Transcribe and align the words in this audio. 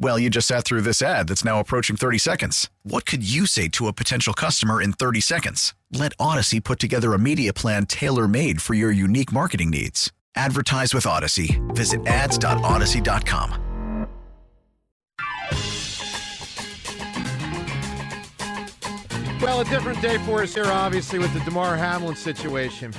Well, 0.00 0.16
you 0.16 0.30
just 0.30 0.46
sat 0.46 0.64
through 0.64 0.82
this 0.82 1.02
ad 1.02 1.26
that's 1.26 1.44
now 1.44 1.58
approaching 1.58 1.96
30 1.96 2.18
seconds. 2.18 2.70
What 2.84 3.04
could 3.04 3.28
you 3.28 3.46
say 3.46 3.66
to 3.70 3.88
a 3.88 3.92
potential 3.92 4.32
customer 4.32 4.80
in 4.80 4.92
30 4.92 5.20
seconds? 5.20 5.74
Let 5.90 6.16
Audacy 6.18 6.62
put 6.62 6.78
together 6.78 7.14
a 7.14 7.18
media 7.18 7.52
plan 7.52 7.84
tailor 7.84 8.28
made 8.28 8.62
for 8.62 8.74
your 8.74 8.92
unique 8.92 9.32
marketing 9.32 9.70
needs. 9.70 10.12
Advertise 10.36 10.94
with 10.94 11.02
Audacy. 11.02 11.58
Visit 11.74 12.06
ads.audacy.com. 12.06 13.64
Well, 19.40 19.60
a 19.60 19.64
different 19.64 20.00
day 20.00 20.18
for 20.18 20.42
us 20.42 20.54
here, 20.54 20.66
obviously, 20.66 21.18
with 21.18 21.32
the 21.32 21.40
Damar 21.40 21.76
Hamlin 21.76 22.14
situation. 22.14 22.92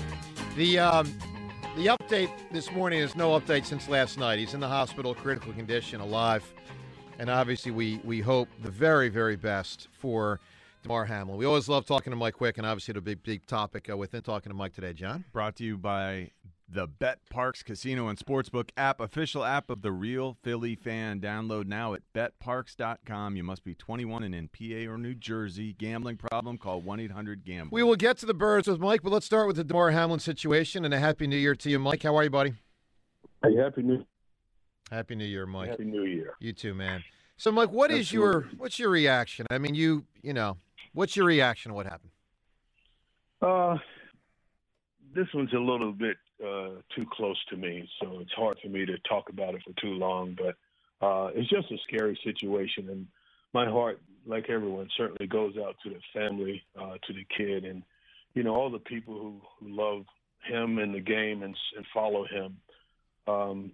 The 0.58 0.80
um, 0.80 1.14
the 1.76 1.86
update 1.88 2.32
this 2.52 2.72
morning 2.72 3.00
is 3.00 3.16
no 3.16 3.40
update 3.40 3.66
since 3.66 3.88
last 3.88 4.18
night. 4.18 4.40
He's 4.40 4.54
in 4.54 4.60
the 4.60 4.68
hospital, 4.68 5.14
critical 5.14 5.54
condition, 5.54 6.02
alive, 6.02 6.44
and 7.20 7.30
obviously, 7.30 7.72
we 7.72 8.00
we 8.04 8.22
hope 8.22 8.48
the 8.64 8.72
very, 8.72 9.10
very 9.10 9.36
best 9.36 9.90
for 9.92 10.40
Damar 10.84 11.06
Hamlin. 11.06 11.38
We 11.38 11.46
always 11.46 11.68
love 11.68 11.86
talking 11.86 12.12
to 12.12 12.18
Mike 12.18 12.36
Quick, 12.36 12.58
and 12.58 12.66
obviously, 12.66 12.94
the 12.94 13.02
big, 13.02 13.22
big 13.22 13.46
topic 13.46 13.90
uh, 13.90 13.98
within 13.98 14.22
talking 14.22 14.50
to 14.50 14.56
Mike 14.56 14.74
today, 14.74 14.94
John. 14.94 15.26
Brought 15.34 15.58
to 15.58 15.64
you 15.64 15.78
by 15.78 16.32
the 16.72 16.88
Bet 16.88 17.20
Parks 17.30 17.64
Casino 17.64 18.08
and 18.08 18.18
Sportsbook 18.18 18.70
app, 18.78 19.02
official 19.02 19.44
app 19.44 19.70
of 19.70 19.82
the 19.82 19.92
Real 19.92 20.38
Philly 20.44 20.76
Fan. 20.76 21.20
Download 21.20 21.66
now 21.66 21.94
at 21.94 22.02
betparx.com. 22.14 23.36
You 23.36 23.44
must 23.44 23.64
be 23.64 23.74
21 23.74 24.24
and 24.24 24.36
in 24.36 24.48
PA 24.48 24.90
or 24.92 24.98
New 24.98 25.16
Jersey. 25.16 25.74
Gambling 25.74 26.18
problem? 26.18 26.58
Call 26.58 26.82
1 26.82 27.00
800 27.00 27.44
Gamble. 27.44 27.76
We 27.76 27.84
will 27.84 27.96
get 27.96 28.18
to 28.20 28.26
the 28.26 28.34
birds 28.34 28.68
with 28.68 28.80
Mike, 28.80 29.02
but 29.02 29.12
let's 29.12 29.26
start 29.26 29.48
with 29.48 29.56
the 29.58 29.64
Damar 29.64 29.92
Hamlin 29.92 30.20
situation. 30.20 30.86
And 30.86 30.94
a 30.94 31.00
happy 31.00 31.28
New 31.28 31.38
Year 31.38 31.56
to 31.56 31.70
you, 31.70 31.80
Mike. 31.80 32.04
How 32.04 32.16
are 32.16 32.24
you, 32.24 32.30
buddy? 32.30 32.54
Hey, 33.44 33.56
happy 33.56 33.82
New 33.82 34.06
Happy 34.90 35.16
New 35.16 35.26
Year, 35.26 35.46
Mike. 35.46 35.70
Happy 35.70 35.86
New 35.86 36.04
Year. 36.04 36.34
You 36.40 36.54
too, 36.54 36.74
man. 36.74 37.04
So, 37.38 37.52
Mike, 37.52 37.72
what 37.72 37.92
is 37.92 38.12
your 38.12 38.48
what's 38.58 38.80
your 38.80 38.90
reaction? 38.90 39.46
I 39.50 39.58
mean, 39.58 39.76
you 39.76 40.06
you 40.22 40.34
know, 40.34 40.58
what's 40.94 41.16
your 41.16 41.26
reaction 41.26 41.70
to 41.70 41.76
what 41.76 41.86
happened? 41.86 42.12
Uh, 43.42 43.78
this 45.16 45.28
one's 45.34 45.54
a 45.54 45.60
little 45.60 45.94
bit 45.94 46.18
uh, 46.44 46.82
too 46.96 47.06
close 47.12 47.38
to 47.50 47.58
me, 47.58 47.88
so 48.02 48.20
it's 48.20 48.34
hard 48.34 48.58
for 48.62 48.70
me 48.70 48.86
to 48.86 48.98
talk 49.08 49.30
about 49.30 49.56
it 49.56 49.62
for 49.66 49.80
too 49.82 49.94
long. 49.94 50.36
But 50.38 50.56
uh, 51.06 51.30
it's 51.34 51.50
just 51.50 51.72
a 51.72 51.78
scary 51.88 52.20
situation, 52.24 52.90
and 52.90 53.08
my 53.54 53.70
heart, 53.70 54.02
like 54.26 54.50
everyone, 54.50 54.90
certainly 54.98 55.28
goes 55.28 55.56
out 55.58 55.76
to 55.84 55.90
the 55.92 56.00
family, 56.14 56.64
uh, 56.80 56.96
to 57.08 57.14
the 57.14 57.26
kid, 57.38 57.64
and 57.64 57.84
you 58.34 58.44
know 58.44 58.56
all 58.56 58.70
the 58.70 58.80
people 58.80 59.14
who, 59.14 59.42
who 59.60 59.76
love 59.76 60.06
him 60.44 60.78
and 60.80 60.94
the 60.94 61.00
game 61.00 61.44
and, 61.44 61.56
and 61.78 61.86
follow 61.94 62.26
him. 62.26 62.58
Um, 63.28 63.72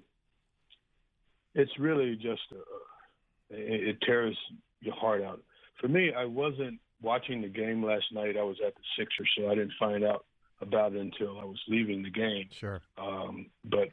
it's 1.56 1.72
really 1.80 2.16
just 2.16 2.42
a, 2.52 3.56
it, 3.56 3.90
it 3.90 3.98
tears 4.06 4.38
your 4.82 4.96
heart 4.96 5.24
out. 5.24 5.42
For 5.82 5.88
me, 5.88 6.12
I 6.16 6.26
wasn't 6.26 6.80
watching 7.02 7.42
the 7.42 7.48
game 7.48 7.84
last 7.84 8.06
night. 8.12 8.38
I 8.38 8.44
was 8.44 8.58
at 8.66 8.76
the 8.76 8.82
Sixers, 8.98 9.30
so 9.38 9.50
I 9.50 9.56
didn't 9.56 9.74
find 9.80 10.04
out 10.04 10.26
about 10.62 10.94
it 10.94 11.02
until 11.02 11.40
I 11.40 11.46
was 11.46 11.60
leaving 11.68 12.04
the 12.04 12.10
game. 12.10 12.48
Sure. 12.60 12.82
Um, 12.98 13.48
but 13.66 13.90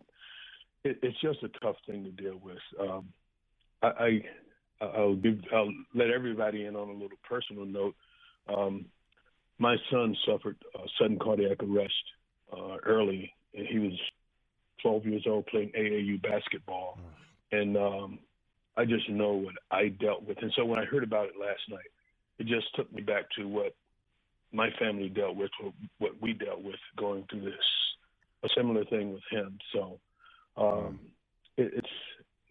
it, 0.84 0.98
it's 1.02 1.20
just 1.20 1.42
a 1.42 1.48
tough 1.60 1.76
thing 1.86 2.04
to 2.04 2.10
deal 2.10 2.40
with. 2.42 2.58
Um, 2.80 3.08
I, 3.82 3.88
I 3.88 4.20
I'll 4.80 5.14
give 5.14 5.38
I'll 5.54 5.72
let 5.94 6.10
everybody 6.10 6.66
in 6.66 6.76
on 6.76 6.88
a 6.88 6.92
little 6.92 7.18
personal 7.28 7.64
note. 7.64 7.94
Um, 8.48 8.86
my 9.58 9.76
son 9.90 10.16
suffered 10.26 10.56
uh, 10.74 10.86
sudden 11.00 11.18
cardiac 11.18 11.62
arrest 11.62 11.92
uh, 12.52 12.76
early, 12.84 13.32
and 13.54 13.66
he 13.66 13.78
was 13.78 13.92
12 14.82 15.06
years 15.06 15.24
old 15.26 15.46
playing 15.46 15.70
AAU 15.78 16.20
basketball, 16.22 16.98
and 17.52 17.76
um, 17.76 18.18
I 18.76 18.84
just 18.84 19.08
know 19.08 19.32
what 19.32 19.54
I 19.70 19.88
dealt 19.88 20.24
with. 20.24 20.38
And 20.42 20.52
so 20.56 20.64
when 20.64 20.78
I 20.78 20.84
heard 20.84 21.04
about 21.04 21.26
it 21.26 21.34
last 21.40 21.60
night, 21.70 21.90
it 22.38 22.46
just 22.46 22.74
took 22.74 22.92
me 22.92 23.02
back 23.02 23.24
to 23.38 23.46
what 23.46 23.74
my 24.52 24.70
family 24.78 25.08
dealt 25.08 25.36
with, 25.36 25.50
what, 25.60 25.74
what 25.98 26.12
we 26.20 26.32
dealt 26.32 26.62
with 26.62 26.80
going 26.96 27.24
through 27.30 27.42
this, 27.42 27.54
a 28.44 28.48
similar 28.56 28.84
thing 28.86 29.12
with 29.12 29.22
him. 29.30 29.58
So 29.72 30.00
um, 30.56 30.98
it, 31.56 31.72
it's 31.76 31.88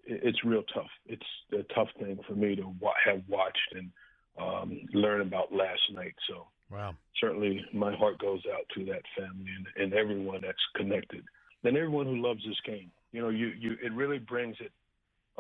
it's 0.04 0.44
real 0.44 0.64
tough. 0.74 0.90
It's 1.06 1.26
a 1.54 1.64
tough 1.74 1.90
thing 2.00 2.20
for 2.28 2.34
me 2.34 2.56
to 2.56 2.74
wa- 2.80 2.94
have 3.06 3.22
watched 3.30 3.74
and 3.74 3.92
um, 4.40 4.80
learn 4.94 5.22
about 5.22 5.54
last 5.54 5.82
night. 5.94 6.16
So 6.28 6.48
Wow. 6.72 6.96
certainly 7.20 7.66
my 7.74 7.94
heart 7.94 8.18
goes 8.20 8.42
out 8.54 8.64
to 8.76 8.86
that 8.86 9.02
family 9.18 9.52
and, 9.58 9.84
and 9.84 9.94
everyone 9.94 10.40
that's 10.42 10.58
connected, 10.76 11.24
and 11.64 11.76
everyone 11.76 12.06
who 12.06 12.26
loves 12.26 12.42
this 12.48 12.60
game. 12.66 12.90
You 13.12 13.22
know, 13.22 13.30
you, 13.30 13.48
you 13.60 13.76
it 13.84 13.92
really 13.92 14.20
brings 14.20 14.56
it 14.62 14.72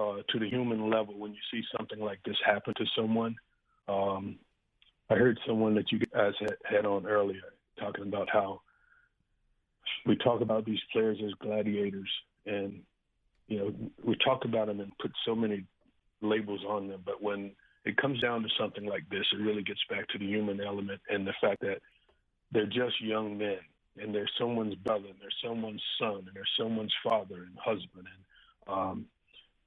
uh, 0.01 0.21
to 0.29 0.39
the 0.39 0.49
human 0.49 0.89
level 0.89 1.17
when 1.17 1.31
you 1.31 1.39
see 1.51 1.61
something 1.77 1.99
like 1.99 2.19
this 2.25 2.37
happen 2.45 2.73
to 2.75 2.85
someone. 2.95 3.35
Um, 3.87 4.39
I 5.09 5.15
heard 5.15 5.39
someone 5.45 5.75
that 5.75 5.91
you 5.91 5.99
guys 5.99 6.33
had, 6.39 6.55
had 6.63 6.85
on 6.85 7.05
earlier 7.05 7.53
talking 7.79 8.07
about 8.07 8.29
how 8.29 8.61
we 10.05 10.15
talk 10.15 10.41
about 10.41 10.65
these 10.65 10.79
players 10.91 11.17
as 11.25 11.33
gladiators, 11.41 12.09
and 12.45 12.81
you 13.47 13.59
know 13.59 13.73
we 14.03 14.15
talk 14.23 14.45
about 14.45 14.67
them 14.67 14.79
and 14.79 14.91
put 14.99 15.11
so 15.25 15.35
many 15.35 15.65
labels 16.21 16.61
on 16.67 16.87
them, 16.87 17.01
but 17.05 17.21
when 17.21 17.51
it 17.83 17.97
comes 17.97 18.19
down 18.21 18.43
to 18.43 18.49
something 18.59 18.85
like 18.85 19.09
this, 19.09 19.25
it 19.33 19.41
really 19.41 19.63
gets 19.63 19.79
back 19.89 20.07
to 20.09 20.19
the 20.19 20.25
human 20.25 20.61
element 20.61 21.01
and 21.09 21.25
the 21.25 21.33
fact 21.41 21.61
that 21.61 21.79
they're 22.51 22.67
just 22.67 23.01
young 23.01 23.37
men 23.37 23.57
and 23.99 24.13
they're 24.13 24.29
someone's 24.39 24.75
brother 24.75 25.07
and 25.07 25.17
they're 25.19 25.49
someone's 25.49 25.81
son 25.99 26.23
and 26.27 26.29
they're 26.33 26.43
someone's 26.59 26.93
father 27.03 27.47
and 27.47 27.57
husband 27.57 28.05
and 28.05 28.73
um, 28.73 29.05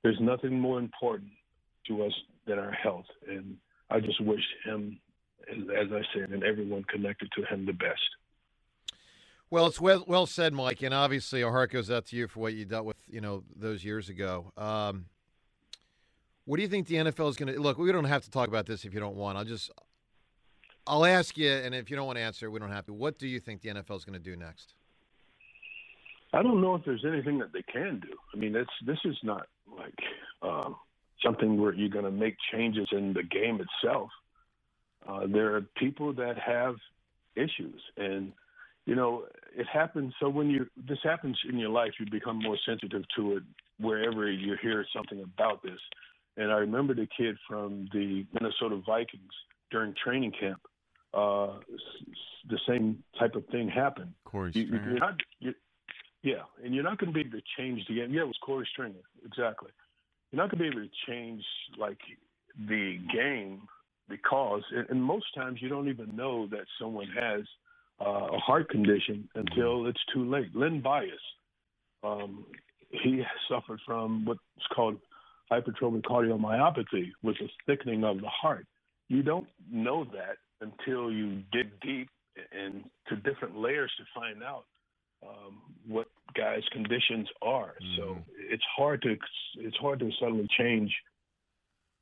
there's 0.05 0.21
nothing 0.21 0.61
more 0.61 0.79
important 0.79 1.33
to 1.89 2.05
us 2.05 2.13
than 2.47 2.59
our 2.61 2.71
health 2.71 3.07
and 3.27 3.57
I 3.91 3.99
just 3.99 4.21
wish 4.21 4.43
him 4.65 5.01
as 5.51 5.59
as 5.59 5.93
I 5.93 6.03
said 6.15 6.31
and 6.31 6.45
everyone 6.45 6.85
connected 6.85 7.31
to 7.37 7.45
him 7.45 7.67
the 7.67 7.73
best. 7.73 8.01
Well, 9.51 9.67
it's 9.67 9.81
well, 9.81 10.05
well 10.07 10.27
said, 10.27 10.53
Mike, 10.53 10.83
and 10.83 10.95
obviously 10.95 11.43
our 11.43 11.53
heart 11.53 11.71
goes 11.71 11.91
out 11.91 12.07
to 12.07 12.17
you 12.17 12.29
for 12.29 12.41
what 12.41 12.55
you 12.55 12.65
dealt 12.65 12.87
with, 12.87 12.97
you 13.09 13.21
know, 13.21 13.45
those 13.55 13.85
years 13.85 14.09
ago. 14.09 14.53
Um, 14.57 15.07
what 16.45 16.57
do 16.57 16.63
you 16.63 16.69
think 16.69 16.87
the 16.87 16.97
NFL 16.97 17.31
is 17.31 17.37
going 17.37 17.53
to 17.53 17.61
look? 17.61 17.79
We 17.79 17.93
don't 17.93 18.05
have 18.05 18.25
to 18.25 18.31
talk 18.31 18.49
about 18.49 18.67
this 18.67 18.85
if 18.85 18.93
you 18.93 19.01
don't 19.01 19.17
want. 19.17 19.39
I'll 19.39 19.45
just, 19.45 19.71
I'll 20.87 21.05
ask 21.05 21.39
you, 21.39 21.51
and 21.51 21.75
if 21.75 21.89
you 21.89 21.97
don't 21.97 22.07
want 22.07 22.19
to 22.19 22.23
answer, 22.23 22.51
we 22.51 22.59
don't 22.59 22.71
have 22.71 22.87
to. 22.87 22.93
What 22.93 23.19
do 23.19 23.29
you 23.29 23.39
think 23.39 23.63
the 23.63 23.69
NFL 23.71 23.97
is 23.97 24.05
going 24.05 24.19
to 24.19 24.19
do 24.19 24.35
next? 24.35 24.75
I 26.33 26.43
don't 26.43 26.61
know 26.61 26.75
if 26.75 26.85
there's 26.85 27.05
anything 27.07 27.39
that 27.39 27.53
they 27.53 27.63
can 27.63 28.01
do. 28.01 28.17
I 28.35 28.37
mean, 28.37 28.57
it's 28.57 28.69
this 28.85 28.99
is 29.05 29.17
not 29.23 29.47
like 29.85 29.99
um, 30.43 30.77
something 31.25 31.61
where 31.61 31.75
you're 31.75 31.89
going 31.89 32.05
to 32.05 32.11
make 32.11 32.37
changes 32.53 32.89
in 32.93 33.13
the 33.13 33.23
game 33.23 33.61
itself. 33.61 34.11
Uh, 35.09 35.27
there 35.27 35.55
are 35.55 35.61
people 35.77 36.13
that 36.15 36.39
have 36.39 36.77
issues, 37.37 37.81
and 37.97 38.33
you 38.87 38.95
know 38.95 39.25
it 39.57 39.67
happens. 39.67 40.15
So 40.21 40.29
when 40.29 40.49
you 40.51 40.67
this 40.89 40.99
happens 41.03 41.39
in 41.49 41.59
your 41.59 41.71
life, 41.71 41.93
you 42.01 42.07
become 42.11 42.39
more 42.39 42.57
sensitive 42.67 43.03
to 43.17 43.37
it 43.37 43.43
wherever 43.79 44.31
you 44.31 44.57
hear 44.63 44.87
something 44.97 45.21
about 45.23 45.63
this. 45.63 45.79
And 46.37 46.51
I 46.51 46.57
remember 46.57 46.95
the 46.95 47.09
kid 47.17 47.37
from 47.49 47.89
the 47.93 48.27
Minnesota 48.33 48.81
Vikings 48.87 49.33
during 49.71 49.95
training 50.03 50.33
camp. 50.39 50.61
Uh, 51.13 51.59
the 52.49 52.59
same 52.69 53.03
type 53.19 53.35
of 53.37 53.47
thing 53.47 53.69
happened. 53.69 54.13
Korey 54.27 54.55
You- 54.55 54.63
you- 54.63 54.67
Stringer. 54.69 54.91
you're 54.91 54.99
not, 54.99 55.21
you 55.39 55.55
yeah, 56.23 56.43
and 56.65 56.75
you're 56.75 56.83
not 56.83 56.99
going 56.99 57.13
to 57.13 57.15
be 57.15 57.21
able 57.21 57.39
to 57.39 57.45
change 57.57 57.87
the 57.87 57.95
game. 57.97 58.13
Yeah, 58.13 58.23
it 58.23 58.27
was 58.27 58.39
Korey 58.43 58.67
Stringer, 58.67 59.05
exactly. 59.25 59.71
You're 60.35 60.43
not 60.43 60.51
going 60.51 60.65
to 60.65 60.77
be 60.77 60.77
able 60.77 60.89
to 60.89 60.95
change 61.07 61.45
like 61.79 61.99
the 62.69 62.99
game 63.15 63.69
because, 64.09 64.63
and, 64.91 65.01
most 65.01 65.27
times 65.33 65.59
you 65.63 65.69
don't 65.69 65.89
even 65.89 66.17
know 66.17 66.49
that 66.49 66.65
someone 66.77 67.07
has 67.17 67.43
uh, 68.05 68.35
a 68.35 68.39
heart 68.39 68.69
condition 68.69 69.29
until 69.37 69.87
it's 69.87 70.01
too 70.13 70.29
late. 70.29 70.49
Len 70.53 70.81
Bias, 70.81 71.13
um, 72.03 72.47
he 72.91 73.23
suffered 73.49 73.79
from 73.87 74.25
what's 74.25 74.41
called 74.75 74.97
hypertrophic 75.53 76.03
cardiomyopathy 76.03 77.13
with 77.23 77.37
a 77.41 77.49
thickening 77.65 78.03
of 78.03 78.21
the 78.21 78.29
heart. 78.29 78.67
You 79.09 79.23
don't 79.23 79.47
know 79.71 80.05
that 80.05 80.39
until 80.61 81.13
you 81.13 81.45
dig 81.53 81.69
deep 81.81 82.09
and 82.51 82.83
to 83.07 83.15
different 83.15 83.57
layers 83.57 83.93
to 83.99 84.05
find 84.13 84.43
out 84.43 84.65
um, 85.25 85.61
what 85.87 86.09
guys' 86.35 86.63
conditions 86.73 87.29
are. 87.43 87.75
Mm-hmm. 87.83 87.97
So 87.97 88.19
it's 88.37 88.63
hard 88.77 89.03
to 89.03 89.17
it's 89.57 89.77
hard 89.77 90.01
to 90.01 90.11
suddenly 90.21 90.49
change 90.59 90.95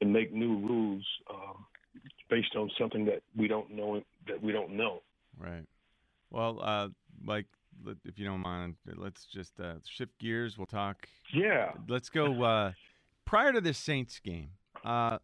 and 0.00 0.12
make 0.12 0.32
new 0.32 0.58
rules 0.58 1.04
um, 1.30 1.64
based 2.28 2.56
on 2.56 2.70
something 2.78 3.04
that 3.06 3.22
we 3.36 3.48
don't 3.48 3.70
know 3.70 4.02
that 4.26 4.42
we 4.42 4.52
don't 4.52 4.72
know. 4.72 5.02
Right. 5.38 5.64
Well, 6.30 6.60
uh, 6.62 6.88
Mike, 7.22 7.46
if 8.04 8.18
you 8.18 8.24
don't 8.24 8.40
mind, 8.40 8.76
let's 8.86 9.26
just 9.26 9.58
uh, 9.60 9.74
shift 9.88 10.18
gears. 10.18 10.56
We'll 10.56 10.66
talk. 10.66 11.08
Yeah. 11.32 11.72
Let's 11.88 12.08
go. 12.08 12.42
Uh, 12.42 12.72
prior 13.24 13.52
to 13.52 13.60
this 13.60 13.78
Saints 13.78 14.18
game, 14.18 14.50
uh, 14.84 15.18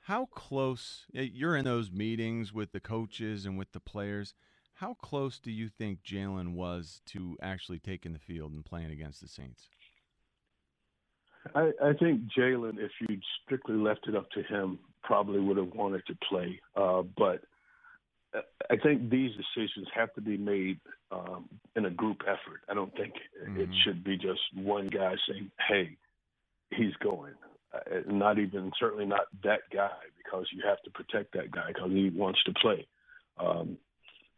how 0.00 0.26
close 0.26 1.06
you're 1.12 1.56
in 1.56 1.64
those 1.64 1.90
meetings 1.90 2.52
with 2.52 2.72
the 2.72 2.80
coaches 2.80 3.46
and 3.46 3.58
with 3.58 3.72
the 3.72 3.80
players? 3.80 4.34
How 4.74 4.94
close 4.94 5.38
do 5.38 5.50
you 5.50 5.68
think 5.68 6.00
Jalen 6.02 6.54
was 6.54 7.00
to 7.06 7.36
actually 7.40 7.78
taking 7.78 8.12
the 8.12 8.18
field 8.18 8.52
and 8.52 8.64
playing 8.64 8.90
against 8.90 9.20
the 9.20 9.28
Saints? 9.28 9.68
I, 11.54 11.70
I 11.82 11.92
think 11.92 12.22
Jalen, 12.36 12.78
if 12.78 12.90
you'd 13.00 13.22
strictly 13.44 13.76
left 13.76 14.08
it 14.08 14.16
up 14.16 14.30
to 14.30 14.42
him, 14.42 14.78
probably 15.02 15.40
would 15.40 15.58
have 15.58 15.74
wanted 15.74 16.02
to 16.06 16.16
play. 16.28 16.60
Uh, 16.74 17.02
but 17.16 17.42
I 18.70 18.76
think 18.76 19.10
these 19.10 19.30
decisions 19.36 19.86
have 19.94 20.12
to 20.14 20.20
be 20.20 20.36
made 20.36 20.80
um, 21.12 21.48
in 21.76 21.84
a 21.84 21.90
group 21.90 22.22
effort. 22.22 22.62
I 22.68 22.74
don't 22.74 22.94
think 22.96 23.14
mm-hmm. 23.42 23.60
it 23.60 23.68
should 23.84 24.02
be 24.02 24.16
just 24.16 24.40
one 24.54 24.88
guy 24.88 25.14
saying, 25.28 25.50
"Hey, 25.68 25.96
he's 26.70 26.94
going." 27.02 27.34
Uh, 27.72 28.00
not 28.08 28.38
even 28.38 28.72
certainly 28.78 29.06
not 29.06 29.26
that 29.42 29.60
guy 29.72 29.90
because 30.16 30.46
you 30.52 30.62
have 30.66 30.82
to 30.82 30.90
protect 30.90 31.32
that 31.34 31.50
guy 31.50 31.68
because 31.68 31.90
he 31.90 32.10
wants 32.10 32.42
to 32.44 32.52
play. 32.60 32.86
Um, 33.38 33.78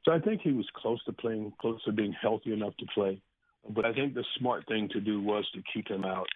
so 0.06 0.12
I 0.12 0.20
think 0.20 0.40
he 0.40 0.52
was 0.52 0.66
close 0.76 1.02
to 1.04 1.12
playing, 1.12 1.52
close 1.60 1.82
to 1.84 1.92
being 1.92 2.14
healthy 2.20 2.52
enough 2.52 2.76
to 2.78 2.86
play. 2.94 3.20
But 3.68 3.84
I 3.84 3.92
think 3.92 4.14
the 4.14 4.24
smart 4.38 4.64
thing 4.68 4.88
to 4.92 5.00
do 5.00 5.20
was 5.20 5.44
to 5.54 5.62
keep 5.74 5.88
him 5.88 6.04
out. 6.04 6.28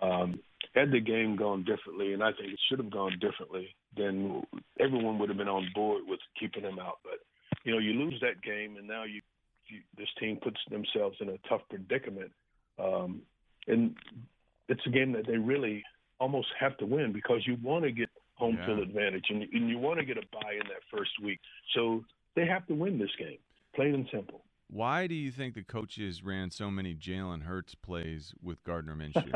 Um, 0.00 0.40
had 0.74 0.90
the 0.90 1.00
game 1.00 1.36
gone 1.36 1.64
differently, 1.64 2.14
and 2.14 2.22
I 2.22 2.32
think 2.32 2.52
it 2.52 2.60
should 2.68 2.78
have 2.78 2.90
gone 2.90 3.18
differently, 3.20 3.74
then 3.96 4.42
everyone 4.80 5.18
would 5.18 5.28
have 5.28 5.36
been 5.36 5.48
on 5.48 5.68
board 5.74 6.04
with 6.06 6.20
keeping 6.40 6.62
him 6.62 6.78
out. 6.78 6.98
But 7.04 7.18
you 7.64 7.72
know, 7.72 7.78
you 7.78 7.92
lose 7.92 8.18
that 8.22 8.42
game, 8.42 8.76
and 8.78 8.88
now 8.88 9.04
you, 9.04 9.20
you 9.66 9.80
this 9.98 10.08
team 10.18 10.38
puts 10.42 10.58
themselves 10.70 11.16
in 11.20 11.28
a 11.28 11.38
tough 11.48 11.62
predicament. 11.68 12.32
Um, 12.82 13.22
and 13.66 13.94
it's 14.68 14.86
a 14.86 14.90
game 14.90 15.12
that 15.12 15.26
they 15.26 15.36
really 15.36 15.84
almost 16.20 16.48
have 16.58 16.76
to 16.78 16.86
win 16.86 17.12
because 17.12 17.46
you 17.46 17.56
want 17.62 17.84
to 17.84 17.92
get 17.92 18.08
home 18.34 18.56
yeah. 18.58 18.66
field 18.66 18.78
advantage 18.78 19.24
and, 19.30 19.42
and 19.52 19.68
you 19.68 19.78
want 19.78 19.98
to 19.98 20.06
get 20.06 20.16
a 20.16 20.22
buy 20.32 20.52
in 20.52 20.66
that 20.68 20.82
first 20.90 21.10
week. 21.22 21.40
So 21.74 22.04
they 22.38 22.46
have 22.46 22.66
to 22.66 22.74
win 22.74 22.98
this 22.98 23.10
game, 23.18 23.38
plain 23.74 23.94
and 23.94 24.06
simple. 24.12 24.44
Why 24.70 25.06
do 25.06 25.14
you 25.14 25.30
think 25.30 25.54
the 25.54 25.62
coaches 25.62 26.22
ran 26.22 26.50
so 26.50 26.70
many 26.70 26.94
Jalen 26.94 27.42
Hurts 27.42 27.74
plays 27.74 28.34
with 28.42 28.62
Gardner 28.64 28.94
Minshew? 28.94 29.32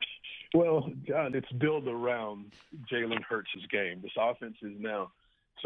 well, 0.54 0.90
John, 1.06 1.34
it's 1.34 1.50
built 1.52 1.86
around 1.86 2.52
Jalen 2.92 3.22
Hurts' 3.28 3.48
game. 3.70 4.00
This 4.02 4.12
offense 4.18 4.56
is 4.62 4.72
now 4.78 5.12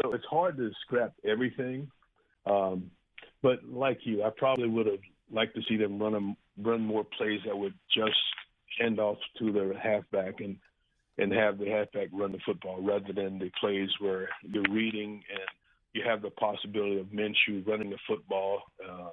so 0.01 0.13
it's 0.13 0.25
hard 0.29 0.57
to 0.57 0.71
scrap 0.85 1.13
everything. 1.27 1.91
Um, 2.45 2.91
but 3.43 3.63
like 3.65 3.99
you, 4.03 4.23
I 4.23 4.29
probably 4.35 4.69
would 4.69 4.85
have 4.85 4.99
liked 5.31 5.55
to 5.55 5.61
see 5.67 5.77
them 5.77 6.01
run 6.01 6.13
them, 6.13 6.37
run 6.57 6.81
more 6.81 7.05
plays 7.17 7.41
that 7.45 7.57
would 7.57 7.73
just 7.93 8.15
hand 8.79 8.99
off 8.99 9.17
to 9.39 9.51
the 9.51 9.73
halfback 9.81 10.39
and 10.39 10.57
and 11.17 11.33
have 11.33 11.57
the 11.57 11.69
halfback 11.69 12.07
run 12.13 12.31
the 12.31 12.39
football 12.45 12.81
rather 12.81 13.11
than 13.13 13.37
the 13.37 13.51
plays 13.59 13.89
where 13.99 14.29
you're 14.43 14.63
reading 14.71 15.21
and 15.29 15.41
you 15.93 16.03
have 16.05 16.21
the 16.21 16.29
possibility 16.31 16.99
of 16.99 17.07
Minshew 17.07 17.65
running 17.67 17.89
the 17.89 17.97
football. 18.07 18.61
Um, 18.87 19.11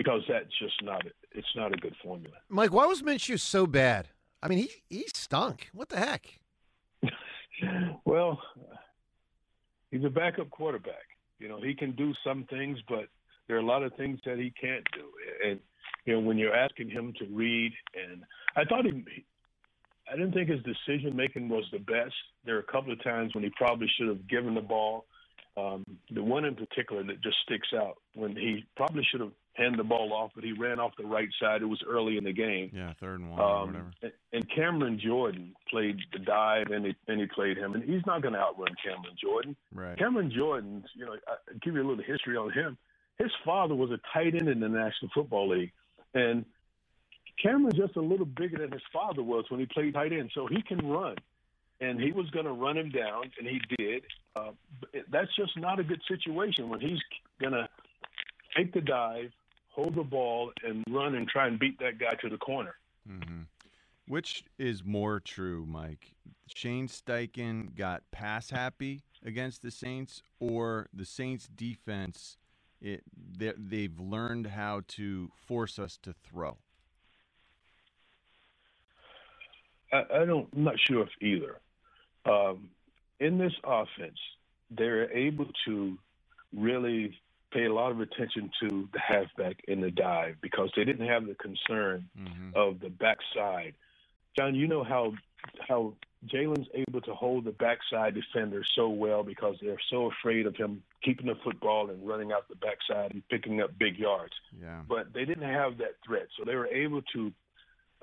because 0.00 0.22
that's 0.30 0.48
just 0.58 0.82
not 0.82 1.02
it's 1.32 1.54
not 1.54 1.74
a 1.74 1.76
good 1.76 1.94
formula. 2.02 2.34
Mike, 2.48 2.72
why 2.72 2.86
was 2.86 3.02
Minshew 3.02 3.38
so 3.38 3.66
bad? 3.66 4.08
I 4.42 4.48
mean, 4.48 4.58
he 4.58 4.70
he 4.88 5.04
stunk. 5.14 5.68
What 5.74 5.90
the 5.90 5.98
heck? 5.98 6.38
well, 8.06 8.40
he's 9.90 10.02
a 10.02 10.08
backup 10.08 10.48
quarterback. 10.48 11.06
You 11.38 11.48
know, 11.48 11.60
he 11.60 11.74
can 11.74 11.92
do 11.96 12.14
some 12.24 12.44
things, 12.48 12.78
but 12.88 13.08
there 13.46 13.58
are 13.58 13.60
a 13.60 13.66
lot 13.66 13.82
of 13.82 13.94
things 13.96 14.18
that 14.24 14.38
he 14.38 14.54
can't 14.58 14.86
do. 14.94 15.04
And 15.46 15.60
you 16.06 16.14
know, 16.14 16.20
when 16.20 16.38
you're 16.38 16.56
asking 16.56 16.88
him 16.88 17.12
to 17.18 17.26
read, 17.26 17.72
and 17.94 18.22
I 18.56 18.64
thought 18.64 18.86
he, 18.86 19.04
I 20.10 20.16
didn't 20.16 20.32
think 20.32 20.48
his 20.48 20.62
decision 20.62 21.14
making 21.14 21.50
was 21.50 21.64
the 21.72 21.78
best. 21.78 22.14
There 22.46 22.56
are 22.56 22.60
a 22.60 22.72
couple 22.72 22.90
of 22.90 23.04
times 23.04 23.34
when 23.34 23.44
he 23.44 23.50
probably 23.54 23.90
should 23.98 24.08
have 24.08 24.26
given 24.28 24.54
the 24.54 24.62
ball 24.62 25.04
um, 25.56 25.84
the 26.10 26.22
one 26.22 26.44
in 26.44 26.54
particular 26.54 27.02
that 27.04 27.20
just 27.22 27.36
sticks 27.44 27.68
out 27.74 27.96
when 28.14 28.36
he 28.36 28.64
probably 28.76 29.06
should 29.10 29.20
have 29.20 29.32
handed 29.54 29.78
the 29.78 29.84
ball 29.84 30.12
off, 30.12 30.30
but 30.34 30.44
he 30.44 30.52
ran 30.52 30.78
off 30.78 30.92
the 30.96 31.04
right 31.04 31.28
side. 31.40 31.62
It 31.62 31.66
was 31.66 31.82
early 31.88 32.16
in 32.16 32.24
the 32.24 32.32
game. 32.32 32.70
Yeah, 32.72 32.92
third 33.00 33.20
and 33.20 33.30
one 33.30 33.40
um, 33.40 33.46
or 33.46 33.66
whatever. 33.66 33.90
And 34.32 34.48
Cameron 34.54 35.00
Jordan 35.04 35.54
played 35.68 35.98
the 36.12 36.20
dive, 36.20 36.68
and 36.70 36.86
he, 36.86 36.94
and 37.08 37.20
he 37.20 37.26
played 37.26 37.56
him, 37.58 37.74
and 37.74 37.82
he's 37.82 38.06
not 38.06 38.22
going 38.22 38.34
to 38.34 38.40
outrun 38.40 38.74
Cameron 38.82 39.16
Jordan. 39.20 39.56
Right. 39.74 39.98
Cameron 39.98 40.32
Jordan, 40.34 40.84
you 40.94 41.04
know, 41.04 41.14
I 41.26 41.34
give 41.62 41.74
you 41.74 41.82
a 41.82 41.88
little 41.88 42.04
history 42.04 42.36
on 42.36 42.52
him. 42.52 42.78
His 43.18 43.30
father 43.44 43.74
was 43.74 43.90
a 43.90 44.00
tight 44.14 44.34
end 44.34 44.48
in 44.48 44.60
the 44.60 44.68
National 44.68 45.10
Football 45.12 45.50
League, 45.50 45.72
and 46.14 46.44
Cameron's 47.42 47.76
just 47.76 47.96
a 47.96 48.00
little 48.00 48.26
bigger 48.26 48.58
than 48.58 48.72
his 48.72 48.82
father 48.92 49.22
was 49.22 49.44
when 49.48 49.60
he 49.60 49.66
played 49.66 49.94
tight 49.94 50.12
end, 50.12 50.30
so 50.34 50.46
he 50.46 50.62
can 50.62 50.86
run 50.86 51.16
and 51.80 52.00
he 52.00 52.12
was 52.12 52.28
going 52.30 52.44
to 52.44 52.52
run 52.52 52.76
him 52.76 52.90
down, 52.90 53.30
and 53.38 53.48
he 53.48 53.60
did. 53.76 54.02
Uh, 54.36 54.50
that's 55.10 55.34
just 55.34 55.56
not 55.56 55.80
a 55.80 55.84
good 55.84 56.00
situation 56.06 56.68
when 56.68 56.80
he's 56.80 56.98
going 57.40 57.52
to 57.52 57.68
take 58.56 58.72
the 58.72 58.80
dive, 58.80 59.30
hold 59.70 59.94
the 59.94 60.02
ball, 60.02 60.52
and 60.62 60.84
run 60.90 61.14
and 61.14 61.26
try 61.28 61.46
and 61.46 61.58
beat 61.58 61.78
that 61.78 61.98
guy 61.98 62.14
to 62.20 62.28
the 62.28 62.36
corner. 62.36 62.74
Mm-hmm. 63.08 63.42
Which 64.06 64.44
is 64.58 64.84
more 64.84 65.20
true, 65.20 65.64
Mike? 65.66 66.14
Shane 66.54 66.88
Steichen 66.88 67.76
got 67.76 68.02
pass 68.10 68.50
happy 68.50 69.02
against 69.24 69.62
the 69.62 69.70
Saints, 69.70 70.22
or 70.38 70.88
the 70.92 71.04
Saints 71.04 71.48
defense? 71.48 72.36
It, 72.82 73.02
they've 73.36 73.98
learned 73.98 74.48
how 74.48 74.82
to 74.88 75.30
force 75.46 75.78
us 75.78 75.98
to 76.02 76.12
throw. 76.12 76.56
I, 79.92 80.04
I 80.14 80.24
don't. 80.24 80.48
I'm 80.56 80.64
not 80.64 80.76
sure 80.80 81.02
if 81.02 81.10
either. 81.20 81.60
Um, 82.24 82.68
in 83.18 83.38
this 83.38 83.52
offense, 83.64 84.18
they're 84.70 85.12
able 85.12 85.46
to 85.66 85.98
really 86.56 87.18
pay 87.52 87.66
a 87.66 87.72
lot 87.72 87.90
of 87.90 88.00
attention 88.00 88.50
to 88.60 88.88
the 88.92 88.98
halfback 88.98 89.56
in 89.66 89.80
the 89.80 89.90
dive 89.90 90.36
because 90.40 90.70
they 90.76 90.84
didn't 90.84 91.06
have 91.06 91.26
the 91.26 91.34
concern 91.34 92.08
mm-hmm. 92.18 92.50
of 92.54 92.80
the 92.80 92.88
backside. 92.88 93.74
John, 94.38 94.54
you 94.54 94.68
know 94.68 94.84
how 94.84 95.12
how 95.68 95.94
Jalen's 96.26 96.68
able 96.74 97.00
to 97.00 97.14
hold 97.14 97.44
the 97.44 97.52
backside 97.52 98.14
defender 98.14 98.62
so 98.74 98.88
well 98.88 99.22
because 99.22 99.56
they're 99.60 99.80
so 99.90 100.10
afraid 100.10 100.46
of 100.46 100.54
him 100.54 100.82
keeping 101.02 101.26
the 101.26 101.34
football 101.42 101.88
and 101.90 102.06
running 102.06 102.30
out 102.30 102.48
the 102.48 102.56
backside 102.56 103.12
and 103.12 103.26
picking 103.28 103.60
up 103.62 103.70
big 103.78 103.98
yards. 103.98 104.34
Yeah. 104.60 104.82
But 104.86 105.12
they 105.14 105.24
didn't 105.24 105.48
have 105.48 105.78
that 105.78 105.94
threat, 106.06 106.28
so 106.38 106.44
they 106.44 106.56
were 106.56 106.66
able 106.66 107.02
to 107.14 107.32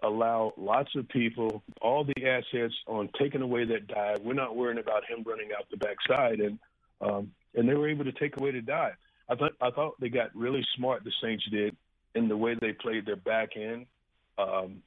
allow 0.03 0.53
lots 0.57 0.95
of 0.95 1.07
people 1.09 1.63
all 1.81 2.03
the 2.03 2.27
assets 2.27 2.73
on 2.87 3.09
taking 3.19 3.41
away 3.41 3.65
that 3.65 3.87
dive. 3.87 4.19
We're 4.21 4.33
not 4.33 4.55
worrying 4.55 4.79
about 4.79 5.03
him 5.05 5.23
running 5.25 5.49
out 5.57 5.65
the 5.71 5.77
backside, 5.77 6.39
and 6.39 6.59
um, 7.01 7.31
and 7.55 7.67
they 7.67 7.75
were 7.75 7.89
able 7.89 8.05
to 8.05 8.11
take 8.11 8.37
away 8.37 8.51
the 8.51 8.61
dive. 8.61 8.95
I 9.29 9.35
thought 9.35 9.53
I 9.61 9.71
thought 9.71 9.99
they 9.99 10.09
got 10.09 10.35
really 10.35 10.65
smart. 10.75 11.03
The 11.03 11.11
Saints 11.21 11.45
did 11.49 11.75
in 12.15 12.27
the 12.27 12.37
way 12.37 12.55
they 12.55 12.73
played 12.73 13.05
their 13.05 13.15
back 13.15 13.57
end. 13.57 13.85
Um, 14.37 14.81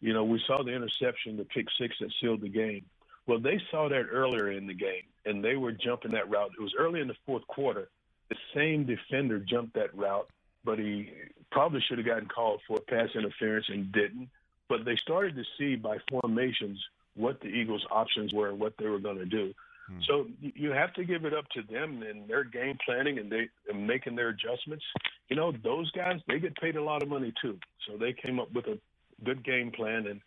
you 0.00 0.14
know, 0.14 0.24
we 0.24 0.42
saw 0.46 0.62
the 0.62 0.72
interception, 0.72 1.36
the 1.36 1.44
pick 1.44 1.66
six 1.78 1.94
that 2.00 2.10
sealed 2.20 2.40
the 2.40 2.48
game. 2.48 2.84
Well, 3.26 3.38
they 3.38 3.60
saw 3.70 3.88
that 3.88 4.06
earlier 4.10 4.50
in 4.50 4.66
the 4.66 4.74
game, 4.74 5.04
and 5.26 5.44
they 5.44 5.56
were 5.56 5.72
jumping 5.72 6.12
that 6.12 6.30
route. 6.30 6.52
It 6.58 6.62
was 6.62 6.74
early 6.78 7.00
in 7.00 7.08
the 7.08 7.16
fourth 7.26 7.46
quarter. 7.46 7.88
The 8.30 8.36
same 8.54 8.84
defender 8.86 9.38
jumped 9.38 9.74
that 9.74 9.94
route 9.94 10.28
but 10.64 10.78
he 10.78 11.10
probably 11.50 11.80
should 11.80 11.98
have 11.98 12.06
gotten 12.06 12.28
called 12.28 12.60
for 12.66 12.78
pass 12.80 13.08
interference 13.14 13.66
and 13.68 13.92
didn't. 13.92 14.28
But 14.68 14.84
they 14.84 14.96
started 14.96 15.34
to 15.36 15.44
see 15.58 15.76
by 15.76 15.98
formations 16.10 16.78
what 17.16 17.40
the 17.40 17.48
Eagles' 17.48 17.84
options 17.90 18.32
were 18.32 18.48
and 18.48 18.60
what 18.60 18.74
they 18.78 18.86
were 18.86 19.00
going 19.00 19.18
to 19.18 19.24
do. 19.24 19.52
Hmm. 19.88 19.98
So 20.06 20.26
you 20.40 20.70
have 20.70 20.92
to 20.94 21.04
give 21.04 21.24
it 21.24 21.34
up 21.34 21.48
to 21.50 21.62
them 21.62 22.02
and 22.02 22.28
their 22.28 22.44
game 22.44 22.78
planning 22.84 23.18
and 23.18 23.30
they 23.30 23.48
and 23.68 23.86
making 23.86 24.16
their 24.16 24.28
adjustments. 24.28 24.84
You 25.28 25.36
know, 25.36 25.52
those 25.52 25.90
guys 25.92 26.20
they 26.28 26.38
get 26.38 26.56
paid 26.56 26.76
a 26.76 26.82
lot 26.82 27.02
of 27.02 27.08
money 27.08 27.32
too, 27.40 27.58
so 27.86 27.96
they 27.96 28.12
came 28.12 28.38
up 28.38 28.52
with 28.52 28.66
a 28.66 28.78
good 29.24 29.44
game 29.44 29.72
plan. 29.72 30.06
And 30.06 30.20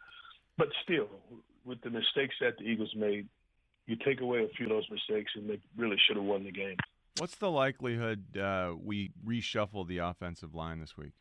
but 0.57 0.67
still, 0.83 1.07
with 1.65 1.81
the 1.81 1.89
mistakes 1.89 2.35
that 2.41 2.57
the 2.57 2.65
Eagles 2.65 2.93
made, 2.95 3.27
you 3.85 3.95
take 3.95 4.21
away 4.21 4.43
a 4.43 4.49
few 4.49 4.65
of 4.65 4.71
those 4.71 4.89
mistakes 4.89 5.31
and 5.35 5.49
they 5.49 5.59
really 5.77 5.97
should 6.05 6.17
have 6.17 6.25
won 6.25 6.43
the 6.43 6.51
game. 6.51 6.77
What's 7.19 7.35
the 7.35 7.51
likelihood 7.51 8.37
uh, 8.37 8.73
we 8.81 9.11
reshuffle 9.25 9.87
the 9.87 9.99
offensive 9.99 10.55
line 10.55 10.79
this 10.79 10.97
week? 10.97 11.13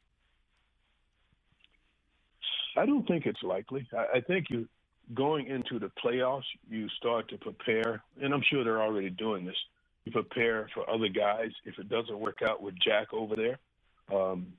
I 2.76 2.86
don't 2.86 3.06
think 3.06 3.26
it's 3.26 3.42
likely. 3.42 3.86
I, 3.92 4.18
I 4.18 4.20
think 4.20 4.46
you 4.48 4.68
going 5.14 5.46
into 5.48 5.78
the 5.78 5.90
playoffs, 6.02 6.44
you 6.68 6.88
start 6.96 7.28
to 7.28 7.36
prepare, 7.36 8.02
and 8.22 8.32
I'm 8.32 8.42
sure 8.50 8.64
they're 8.64 8.80
already 8.80 9.10
doing 9.10 9.44
this. 9.44 9.56
You 10.04 10.12
prepare 10.12 10.68
for 10.74 10.88
other 10.88 11.08
guys 11.08 11.50
if 11.64 11.78
it 11.78 11.88
doesn't 11.88 12.18
work 12.18 12.38
out 12.42 12.62
with 12.62 12.74
Jack 12.82 13.12
over 13.12 13.36
there. 13.36 13.58
Um, 14.12 14.54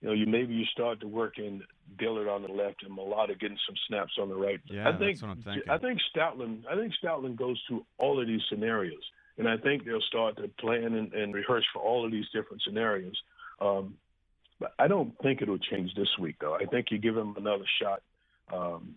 you 0.00 0.08
know, 0.08 0.14
you 0.14 0.26
maybe 0.26 0.54
you 0.54 0.64
start 0.66 1.00
to 1.00 1.08
work 1.08 1.38
in 1.38 1.62
Dillard 1.98 2.28
on 2.28 2.42
the 2.42 2.48
left 2.48 2.82
and 2.82 2.96
Mailata 2.96 3.38
getting 3.38 3.58
some 3.66 3.76
snaps 3.88 4.12
on 4.20 4.28
the 4.28 4.34
right. 4.36 4.60
Yeah, 4.64 4.88
I 4.88 4.96
think 4.96 5.18
that's 5.18 5.22
what 5.22 5.30
I'm 5.30 5.42
thinking. 5.42 5.70
I 5.70 5.78
think 5.78 5.98
Stoutland 6.14 6.62
I 6.70 6.76
think 6.76 6.92
Stoutland 7.02 7.36
goes 7.36 7.60
through 7.66 7.84
all 7.98 8.20
of 8.20 8.26
these 8.26 8.40
scenarios, 8.48 9.02
and 9.40 9.48
I 9.48 9.56
think 9.56 9.86
they'll 9.86 10.02
start 10.02 10.36
to 10.36 10.48
plan 10.48 10.94
and, 10.94 11.14
and 11.14 11.32
rehearse 11.32 11.64
for 11.72 11.80
all 11.80 12.04
of 12.04 12.12
these 12.12 12.26
different 12.32 12.62
scenarios. 12.62 13.16
Um, 13.58 13.94
but 14.60 14.74
I 14.78 14.86
don't 14.86 15.14
think 15.22 15.40
it'll 15.40 15.56
change 15.56 15.94
this 15.94 16.10
week, 16.18 16.36
though. 16.40 16.54
I 16.54 16.66
think 16.66 16.90
you 16.90 16.98
give 16.98 17.16
him 17.16 17.34
another 17.38 17.64
shot. 17.80 18.02
Um, 18.52 18.96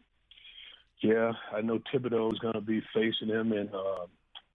yeah, 0.99 1.31
I 1.53 1.61
know 1.61 1.79
Thibodeaux 1.93 2.33
is 2.33 2.39
going 2.39 2.55
to 2.55 2.61
be 2.61 2.81
facing 2.93 3.29
him, 3.29 3.53
and 3.53 3.73
uh, 3.73 4.05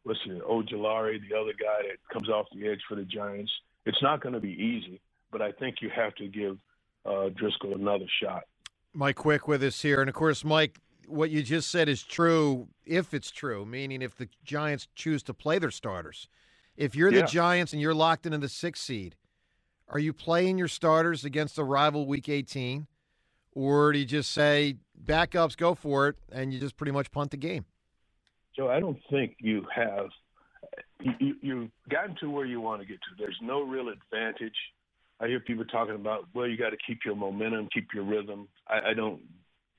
what's 0.03 0.21
it, 0.27 0.43
Ojulari, 0.43 1.19
the 1.27 1.35
other 1.35 1.53
guy 1.59 1.89
that 1.89 1.97
comes 2.13 2.29
off 2.29 2.47
the 2.55 2.69
edge 2.69 2.81
for 2.87 2.95
the 2.95 3.05
Giants. 3.05 3.51
It's 3.87 4.03
not 4.03 4.21
going 4.21 4.35
to 4.35 4.41
be 4.41 4.53
easy, 4.53 5.01
but 5.33 5.41
I 5.41 5.53
think 5.53 5.77
you 5.81 5.89
have 5.89 6.15
to 6.17 6.27
give 6.27 6.59
uh, 7.07 7.31
Driscoll 7.35 7.75
another 7.75 8.07
shot. 8.23 8.43
Mike 8.93 9.17
Quick 9.17 9.49
with 9.49 9.63
us 9.63 9.81
here. 9.81 10.01
And 10.01 10.09
of 10.11 10.15
course, 10.15 10.45
Mike, 10.45 10.79
what 11.09 11.31
you 11.31 11.43
just 11.43 11.71
said 11.71 11.89
is 11.89 12.03
true 12.03 12.69
if 12.85 13.15
it's 13.15 13.31
true, 13.31 13.65
meaning 13.65 14.03
if 14.03 14.15
the 14.15 14.29
Giants 14.45 14.89
choose 14.95 15.23
to 15.25 15.35
play 15.35 15.59
their 15.59 15.71
starters. 15.71 16.29
If 16.77 16.95
you're 16.95 17.13
Yeah. 17.13 17.23
the 17.23 17.27
Giants 17.27 17.73
and 17.73 17.83
you're 17.83 17.95
locked 17.95 18.27
into 18.27 18.39
the 18.39 18.49
sixth 18.49 18.85
seed, 18.85 19.17
are 19.89 19.99
you 19.99 20.13
playing 20.13 20.59
your 20.59 20.69
starters 20.69 21.25
against 21.25 21.59
a 21.59 21.65
rival 21.65 22.07
week 22.07 22.29
18? 22.29 22.87
Or 23.53 23.93
do 23.93 23.99
you 23.99 24.05
just 24.05 24.31
say, 24.31 24.77
backups, 25.03 25.57
go 25.57 25.75
for 25.75 26.09
it, 26.09 26.17
and 26.31 26.53
you 26.53 26.61
just 26.61 26.77
pretty 26.77 26.93
much 26.93 27.11
punt 27.11 27.31
the 27.33 27.37
game? 27.37 27.65
Joe, 28.55 28.69
I 28.71 28.79
don't 28.79 28.99
think 29.11 29.37
you 29.41 29.67
have 29.75 30.11
you, 31.01 31.13
you, 31.21 31.35
you've 31.43 31.71
gotten 31.89 32.17
to 32.17 32.29
where 32.29 32.45
you 32.45 32.61
want 32.61 32.81
to 32.83 32.87
get 32.87 32.97
to. 32.97 33.09
There's 33.17 33.39
no 33.41 33.63
real 33.63 33.89
advantage. 33.89 34.57
I 35.21 35.27
hear 35.27 35.41
people 35.41 35.65
talking 35.65 35.95
about, 35.95 36.27
well, 36.35 36.47
you 36.47 36.57
got 36.57 36.71
to 36.71 36.77
keep 36.87 37.01
your 37.05 37.17
momentum, 37.17 37.69
keep 37.73 37.89
your 37.95 38.05
rhythm. 38.05 38.49
I, 38.69 38.91
I 38.91 38.95
don't, 38.95 39.21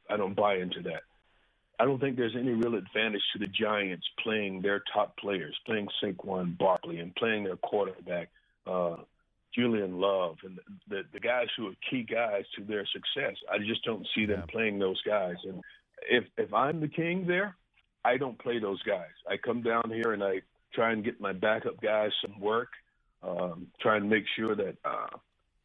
I 0.09 0.17
don't 0.17 0.36
buy 0.36 0.55
into 0.55 0.81
that. 0.83 1.03
I 1.79 1.86
don't 1.86 2.00
think 2.00 2.17
there's 2.17 2.36
any 2.36 2.51
real 2.51 2.75
advantage 2.75 3.21
to 3.33 3.39
the 3.39 3.48
Giants 3.48 4.05
playing 4.21 4.62
their 4.62 4.83
top 4.93 5.15
players, 5.17 5.55
playing 5.65 5.88
Saquon 6.03 6.57
Barkley 6.57 7.00
and 7.00 7.15
playing 7.15 7.45
their 7.45 7.55
quarterback, 7.55 8.29
uh, 8.67 8.98
Julian 9.55 10.00
Love, 10.00 10.38
and 10.43 10.59
the 10.89 11.03
the 11.13 11.19
guys 11.19 11.48
who 11.55 11.67
are 11.67 11.74
key 11.89 12.03
guys 12.03 12.43
to 12.57 12.63
their 12.65 12.86
success. 12.88 13.36
I 13.51 13.59
just 13.59 13.83
don't 13.86 14.05
see 14.13 14.25
them 14.25 14.43
playing 14.50 14.77
those 14.77 15.01
guys. 15.03 15.36
And 15.43 15.62
if 16.09 16.25
if 16.38 16.53
I'm 16.53 16.81
the 16.81 16.89
king 16.89 17.25
there, 17.25 17.55
I 18.03 18.17
don't 18.17 18.38
play 18.38 18.59
those 18.59 18.81
guys. 18.83 19.15
I 19.29 19.38
come 19.38 19.62
down 19.62 19.89
here 19.89 20.12
and 20.13 20.24
I 20.24 20.41
try 20.74 20.91
and 20.91 21.03
get 21.03 21.21
my 21.21 21.33
backup 21.33 21.81
guys 21.81 22.12
some 22.21 22.39
work. 22.39 22.69
Um, 23.24 23.67
try 23.81 23.98
and 23.98 24.09
make 24.09 24.24
sure 24.36 24.55
that 24.55 24.77
uh, 24.86 25.17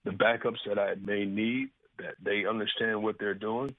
the 0.04 0.10
backups 0.10 0.58
that 0.66 0.78
I 0.78 0.94
may 0.96 1.24
need 1.24 1.68
that 1.98 2.14
they 2.22 2.44
understand 2.46 3.02
what 3.02 3.16
they're 3.18 3.34
doing, 3.34 3.74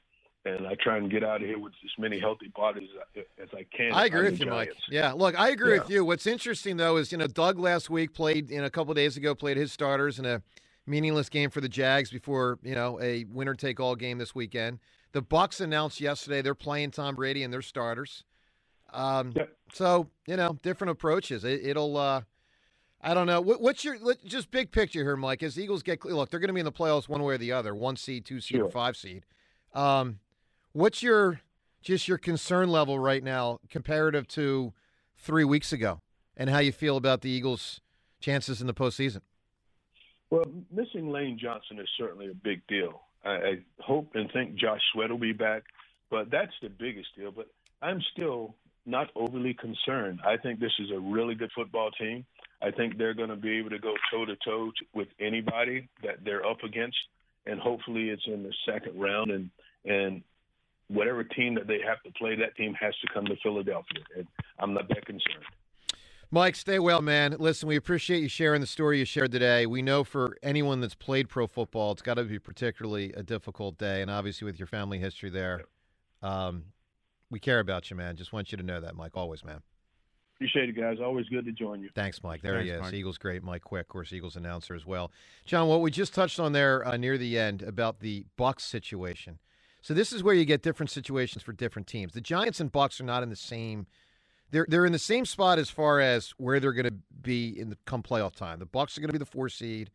and 0.46 0.68
I 0.68 0.76
try 0.76 0.98
and 0.98 1.10
get 1.10 1.24
out 1.24 1.42
of 1.42 1.48
here 1.48 1.60
with 1.60 1.74
as 1.84 1.92
many 1.98 2.20
healthy 2.20 2.50
bodies 2.56 2.90
as 3.42 3.50
I, 3.54 3.66
can. 3.76 3.92
I 3.94 4.06
agree 4.06 4.26
with 4.30 4.38
the 4.40 4.46
you, 4.46 4.52
Mike. 4.52 4.72
Yeah, 4.90 5.12
look, 5.14 5.38
I 5.40 5.50
agree 5.50 5.74
Yeah. 5.74 5.80
with 5.82 5.90
you. 5.90 6.06
What's 6.06 6.28
interesting 6.28 6.78
though 6.78 6.98
is 6.98 7.12
you 7.12 7.18
know 7.18 7.28
Doug 7.28 7.60
last 7.60 7.90
week 7.90 8.14
played 8.14 8.52
in 8.52 8.64
a 8.64 8.70
couple 8.70 8.92
of 8.92 8.96
days 8.96 9.18
ago 9.18 9.34
played 9.36 9.58
his 9.58 9.74
starters 9.74 10.20
in 10.20 10.26
a 10.26 10.42
meaningless 10.86 11.30
game 11.30 11.50
for 11.50 11.62
the 11.62 11.70
Jags 11.70 12.12
before 12.12 12.60
you 12.64 12.76
know 12.76 13.00
a 13.02 13.26
winner 13.26 13.56
take 13.56 13.80
all 13.80 13.96
game 13.96 14.18
this 14.20 14.36
weekend. 14.36 14.80
The 15.14 15.22
Bucs 15.22 15.62
announced 15.62 16.00
yesterday 16.00 16.42
they're 16.42 16.54
playing 16.56 16.92
Tom 16.92 17.16
Brady 17.16 17.42
and 17.44 17.52
their 17.52 17.62
starters. 17.62 18.24
Um, 18.94 19.34
Yep. 19.36 19.50
So 19.74 20.10
you 20.28 20.38
know 20.38 20.58
different 20.62 20.92
approaches. 20.92 21.44
It, 21.44 21.66
it'll. 21.66 21.98
Uh, 21.98 22.22
I 23.02 23.14
don't 23.14 23.28
know. 23.28 23.40
What, 23.40 23.62
what's 23.62 23.84
your 23.86 24.00
let, 24.00 24.24
just 24.26 24.50
big 24.50 24.72
picture 24.72 25.04
here, 25.04 25.16
Mike? 25.16 25.44
As 25.44 25.56
the 25.56 25.64
Eagles 25.64 25.84
get 25.84 26.04
look, 26.06 26.30
they're 26.30 26.40
going 26.40 26.48
to 26.48 26.54
be 26.54 26.60
in 26.60 26.66
the 26.66 26.72
playoffs 26.72 27.08
one 27.08 27.22
way 27.22 27.36
or 27.36 27.38
the 27.38 27.52
other, 27.52 27.76
one 27.76 27.96
seed, 27.98 28.26
two 28.26 28.40
seed, 28.40 28.60
or 28.60 28.70
five 28.70 28.98
seed. 28.98 29.26
Um, 29.76 30.20
what's 30.76 31.02
your 31.02 31.40
just 31.82 32.08
your 32.08 32.18
concern 32.18 32.70
level 32.70 33.00
right 33.00 33.24
now 33.24 33.60
comparative 33.70 34.28
to 34.28 34.74
three 35.16 35.44
weeks 35.44 35.72
ago, 35.72 36.02
and 36.36 36.50
how 36.50 36.60
you 36.60 36.72
feel 36.72 36.98
about 36.98 37.22
the 37.22 37.30
Eagles' 37.30 37.80
chances 38.20 38.62
in 38.62 38.68
the 38.68 38.74
postseason? 38.74 39.22
Well, 40.30 40.46
missing 40.72 41.12
Lane 41.12 41.40
Johnson 41.42 41.80
is 41.80 41.88
certainly 41.98 42.30
a 42.30 42.34
big 42.34 42.66
deal. 42.68 43.02
I, 43.24 43.30
I 43.30 43.54
hope 43.80 44.12
and 44.16 44.30
think 44.32 44.56
Josh 44.56 44.82
Sweat 44.92 45.10
will 45.10 45.18
be 45.18 45.34
back, 45.34 45.64
but 46.10 46.30
that's 46.30 46.54
the 46.62 46.70
biggest 46.70 47.08
deal. 47.16 47.32
But 47.32 47.48
I'm 47.82 48.02
still 48.12 48.56
not 48.86 49.10
overly 49.16 49.54
concerned. 49.54 50.20
I 50.26 50.38
think 50.38 50.60
this 50.60 50.74
is 50.80 50.92
a 50.92 51.00
really 51.00 51.36
good 51.36 51.52
football 51.56 51.92
team. 51.92 52.26
I 52.62 52.72
think 52.72 52.98
they're 52.98 53.14
going 53.14 53.30
to 53.30 53.36
be 53.36 53.58
able 53.58 53.70
to 53.70 53.80
go 53.80 53.94
toe 54.12 54.26
to 54.26 54.36
toe 54.44 54.72
with 54.94 55.08
anybody 55.20 55.88
that 56.04 56.24
they're 56.24 56.46
up 56.46 56.64
against, 56.64 56.98
and 57.46 57.60
hopefully 57.60 58.10
it's 58.10 58.26
in 58.28 58.44
the 58.44 58.54
second 58.66 59.00
round. 59.00 59.32
And 59.32 59.50
and 59.86 60.24
whatever 60.88 61.24
team 61.24 61.56
that 61.56 61.68
they 61.68 61.80
have 61.86 62.02
to 62.04 62.12
play, 62.12 62.36
that 62.36 62.56
team 62.56 62.74
has 62.80 62.94
to 63.02 63.14
come 63.14 63.26
to 63.26 63.36
Philadelphia. 63.42 64.04
And 64.18 64.28
I'm 64.60 64.74
not 64.74 64.88
that 64.90 65.06
concerned. 65.06 65.46
Mike, 66.32 66.56
stay 66.56 66.80
well, 66.80 67.02
man. 67.02 67.36
Listen, 67.40 67.70
we 67.70 67.76
appreciate 67.76 68.22
you 68.22 68.28
sharing 68.28 68.60
the 68.60 68.68
story 68.68 69.00
you 69.00 69.06
shared 69.06 69.32
today. 69.32 69.66
We 69.66 69.82
know 69.82 70.04
for 70.04 70.38
anyone 70.42 70.82
that's 70.82 70.96
played 70.96 71.30
pro 71.30 71.48
football, 71.48 71.92
it's 71.92 72.02
got 72.02 72.16
to 72.16 72.24
be 72.24 72.40
particularly 72.40 73.14
a 73.14 73.24
difficult 73.24 73.78
day, 73.78 74.02
and 74.02 74.10
obviously 74.10 74.46
with 74.46 74.60
your 74.60 74.68
family 74.68 75.00
history 75.00 75.30
there, 75.30 75.64
um, 76.22 76.66
we 77.30 77.40
care 77.40 77.60
about 77.60 77.90
you, 77.90 77.96
man. 77.96 78.16
Just 78.16 78.34
want 78.34 78.52
you 78.52 78.58
to 78.58 78.64
know 78.64 78.82
that, 78.82 78.96
Mike. 78.96 79.12
Always, 79.16 79.44
man. 79.44 79.62
Appreciate 80.36 80.68
it, 80.68 80.74
guys. 80.74 80.98
Always 81.02 81.28
good 81.30 81.46
to 81.46 81.52
join 81.54 81.82
you. 81.82 81.90
Thanks, 81.96 82.22
Mike. 82.22 82.42
There 82.42 82.60
he 82.60 82.70
is. 82.70 82.82
Mike. 82.82 82.94
Eagles 82.94 83.18
great, 83.18 83.42
Mike 83.42 83.64
Quick, 83.64 83.84
of 83.84 83.88
course, 83.88 84.12
Eagles 84.12 84.36
announcer 84.36 84.76
as 84.76 84.86
well. 84.86 85.12
John, 85.46 85.70
what 85.70 85.80
we 85.80 85.92
just 85.92 86.14
touched 86.14 86.40
on 86.40 86.52
there 86.52 86.86
uh, 86.86 86.98
near 86.98 87.18
the 87.18 87.40
end 87.40 87.62
about 87.62 88.02
the 88.02 88.26
Bucs 88.38 88.62
situation. 88.62 89.40
So 89.86 89.94
this 89.94 90.12
is 90.12 90.24
where 90.24 90.34
you 90.34 90.46
get 90.46 90.64
different 90.64 90.90
situations 90.90 91.44
for 91.44 91.54
different 91.54 91.88
teams. 91.88 92.14
The 92.14 92.20
Giants 92.20 92.60
and 92.60 92.72
Bucs 92.72 93.00
are 93.00 93.04
not 93.04 93.22
in 93.22 93.30
the 93.30 93.36
same. 93.36 93.86
They're 94.50 94.66
they're 94.68 94.88
in 94.88 94.92
the 94.92 94.98
same 94.98 95.26
spot 95.26 95.60
as 95.60 95.70
far 95.70 96.00
as 96.00 96.34
where 96.38 96.60
they're 96.60 96.74
going 96.74 96.88
to 96.88 96.96
be 97.22 97.50
in 97.50 97.70
the 97.70 97.78
come 97.86 98.02
playoff 98.02 98.34
time. 98.34 98.58
The 98.58 98.66
Bucs 98.66 98.98
are 98.98 99.02
going 99.02 99.10
to 99.10 99.14
be 99.14 99.20
the 99.20 99.28
four 99.28 99.48
seed. 99.48 99.92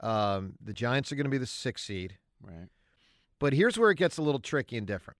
Um, 0.00 0.52
the 0.62 0.72
Giants 0.72 1.10
are 1.10 1.16
going 1.16 1.24
to 1.24 1.30
be 1.30 1.38
the 1.38 1.46
six 1.46 1.82
seed. 1.82 2.18
Right. 2.40 2.68
But 3.40 3.52
here's 3.52 3.76
where 3.76 3.90
it 3.90 3.96
gets 3.96 4.16
a 4.16 4.22
little 4.22 4.38
tricky 4.38 4.76
and 4.78 4.86
different. 4.86 5.18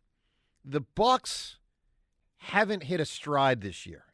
The 0.64 0.82
Bucs 0.82 1.56
haven't 2.36 2.84
hit 2.84 3.00
a 3.00 3.04
stride 3.04 3.60
this 3.60 3.86
year. 3.86 4.04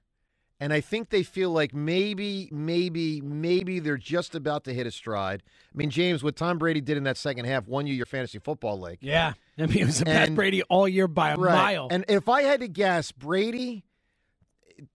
And 0.63 0.73
I 0.73 0.81
think 0.81 1.11
they 1.11 1.25
feel 1.25 1.51
like 1.51 1.75
maybe, 1.75 2.49
maybe, 2.53 3.21
maybe 3.21 3.81
they're 3.81 3.97
just 3.97 4.37
about 4.37 4.63
to 4.63 4.73
hit 4.73 4.87
a 4.87 4.93
stride. 4.93 5.43
I 5.75 5.77
mean, 5.77 5.91
James, 5.91 6.23
what 6.23 6.37
Tom 6.37 6.57
Brady 6.57 6.81
did 6.81 6.97
in 6.97 7.03
that 7.03 7.17
second 7.17 7.47
half 7.47 7.67
won 7.67 7.89
you 7.89 7.95
your 7.95 8.07
fantasy 8.07 8.39
football 8.39 8.79
league. 8.81 8.99
Yeah. 9.01 9.33
I 9.59 9.67
mean, 9.67 9.79
it 9.79 9.87
was 9.87 9.99
the 9.99 10.05
best 10.05 10.29
And- 10.29 10.37
Brady 10.37 10.63
all 10.65 10.87
year 10.87 11.09
by 11.09 11.33
a 11.33 11.37
Right. 11.37 11.53
mile. 11.53 11.89
And 11.91 12.05
if 12.07 12.29
I 12.29 12.43
had 12.43 12.61
to 12.61 12.69
guess, 12.69 13.11
Brady, 13.11 13.83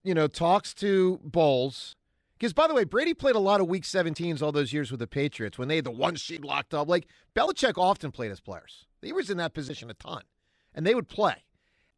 you 0.02 0.14
know, 0.14 0.26
talks 0.26 0.72
to 0.74 1.20
Bowles. 1.22 1.94
Because, 2.38 2.54
by 2.54 2.66
the 2.66 2.72
way, 2.72 2.84
Brady 2.84 3.12
played 3.12 3.36
a 3.36 3.38
lot 3.40 3.60
of 3.60 3.66
Week 3.68 3.82
17s 3.84 4.40
all 4.40 4.52
those 4.52 4.72
years 4.72 4.90
with 4.90 5.00
the 5.00 5.06
Patriots 5.06 5.58
when 5.58 5.68
they 5.68 5.76
had 5.76 5.84
the 5.84 5.90
one 5.90 6.16
seed 6.16 6.46
locked 6.46 6.72
up. 6.72 6.88
Like, 6.88 7.08
Belichick 7.36 7.76
often 7.76 8.10
played 8.10 8.30
his 8.30 8.40
players. 8.40 8.86
He 9.02 9.12
was 9.12 9.28
in 9.28 9.36
that 9.36 9.52
position 9.52 9.90
a 9.90 9.94
ton, 9.94 10.22
and 10.74 10.86
they 10.86 10.94
would 10.94 11.08
play. 11.10 11.44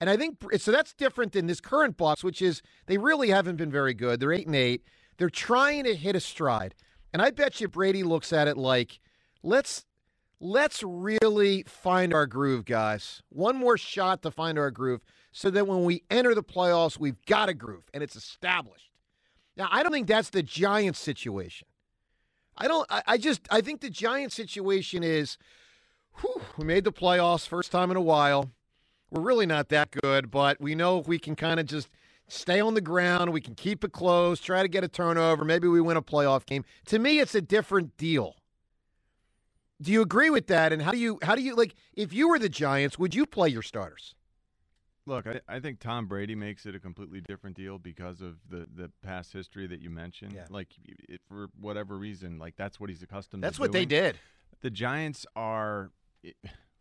And 0.01 0.09
I 0.09 0.17
think 0.17 0.43
so. 0.57 0.73
That's 0.73 0.95
different 0.95 1.33
than 1.33 1.47
this 1.47 1.61
current 1.61 1.99
Bucs, 1.99 2.25
which 2.25 2.41
is 2.41 2.63
they 2.87 2.97
really 2.97 3.29
haven't 3.29 3.57
been 3.57 3.71
very 3.71 3.93
good. 3.93 4.19
They're 4.19 4.33
eight 4.33 4.47
and 4.47 4.57
eight. 4.57 4.83
They're 5.19 5.29
trying 5.29 5.85
to 5.85 5.95
hit 5.95 6.17
a 6.17 6.21
stride, 6.21 6.75
and 7.13 7.21
I 7.21 7.31
bet 7.31 7.61
you 7.61 7.69
Brady 7.69 8.03
looks 8.03 8.33
at 8.33 8.49
it 8.49 8.57
like, 8.57 8.99
let's 9.43 9.85
let's 10.41 10.83
really 10.83 11.65
find 11.65 12.15
our 12.15 12.27
groove, 12.27 12.65
guys. 12.65 13.23
One 13.29 13.57
more 13.57 13.77
shot 13.77 14.23
to 14.23 14.31
find 14.31 14.59
our 14.59 14.71
groove, 14.71 15.03
so 15.33 15.51
that 15.51 15.67
when 15.67 15.85
we 15.85 16.03
enter 16.11 16.35
the 16.35 16.43
playoffs, 16.43 16.99
we've 16.99 17.23
got 17.27 17.51
a 17.51 17.55
groove 17.55 17.85
and 17.93 18.03
it's 18.03 18.17
established. 18.17 18.91
Now, 19.59 19.69
I 19.71 19.83
don't 19.83 19.93
think 19.93 20.07
that's 20.07 20.31
the 20.31 20.43
Giants 20.43 20.99
situation. 20.99 21.69
I 22.57 22.69
don't. 22.69 22.87
I, 22.91 23.03
I 23.07 23.19
just. 23.19 23.43
I 23.51 23.61
think 23.61 23.83
the 23.83 23.91
Giants 23.91 24.35
situation 24.35 25.03
is, 25.03 25.37
whew, 26.21 26.41
we 26.57 26.65
made 26.65 26.85
the 26.85 26.93
playoffs 26.93 27.47
first 27.47 27.71
time 27.71 27.91
in 27.91 27.99
a 27.99 28.03
while. 28.03 28.51
We're 29.11 29.23
really 29.23 29.47
not 29.47 29.69
that 29.71 29.91
good, 29.91 30.31
but 30.31 30.61
we 30.61 30.75
know 30.75 30.99
if 30.99 31.09
we 31.09 31.19
can 31.19 31.37
kind 31.37 31.59
of 31.59 31.67
just 31.67 31.89
stay 32.29 32.61
on 32.61 32.75
the 32.75 32.81
ground, 32.81 33.33
we 33.33 33.41
can 33.41 33.55
keep 33.55 33.83
it 33.83 33.93
close, 33.93 34.41
try 34.41 34.63
to 34.63 34.69
get 34.69 34.85
a 34.85 34.89
turnover, 34.89 35.45
maybe 35.45 35.67
we 35.67 35.81
win 35.81 35.97
a 35.97 36.03
playoff 36.03 36.47
game. 36.47 36.65
To 36.87 36.99
me, 36.99 37.19
it's 37.19 37.35
a 37.35 37.41
different 37.41 37.97
deal. 37.97 38.37
Do 39.83 39.91
you 39.91 40.03
agree 40.03 40.31
with 40.31 40.47
that? 40.49 40.73
And 40.73 40.83
how 40.83 40.93
do 40.93 40.99
you 40.99 41.19
how 41.23 41.35
do 41.35 41.43
you 41.43 41.55
like 41.55 41.75
if 41.95 42.13
you 42.13 42.29
were 42.29 42.39
the 42.39 42.51
Giants, 42.51 42.99
would 42.99 43.15
you 43.15 43.27
play 43.27 43.49
your 43.49 43.63
starters? 43.63 44.15
Look, 45.07 45.27
I, 45.27 45.41
I 45.49 45.59
think 45.59 45.81
Tom 45.81 46.07
Brady 46.07 46.35
makes 46.35 46.67
it 46.67 46.75
a 46.75 46.79
completely 46.79 47.21
different 47.23 47.57
deal 47.57 47.79
because 47.79 48.21
of 48.21 48.37
the, 48.49 48.67
the 48.73 48.93
past 49.03 49.33
history 49.33 49.67
that 49.67 49.81
you 49.81 49.89
mentioned. 49.91 50.35
Yeah. 50.35 50.45
Like, 50.51 50.69
it, 50.87 51.21
for 51.27 51.49
whatever 51.59 51.97
reason, 51.97 52.39
like 52.39 52.55
that's 52.57 52.79
what 52.79 52.91
he's 52.91 53.03
accustomed 53.03 53.43
to. 53.43 53.47
That's 53.47 53.59
what 53.59 53.73
they 53.73 53.87
did. 53.87 54.21
The 54.61 54.71
Giants 54.71 55.25
are, 55.35 55.91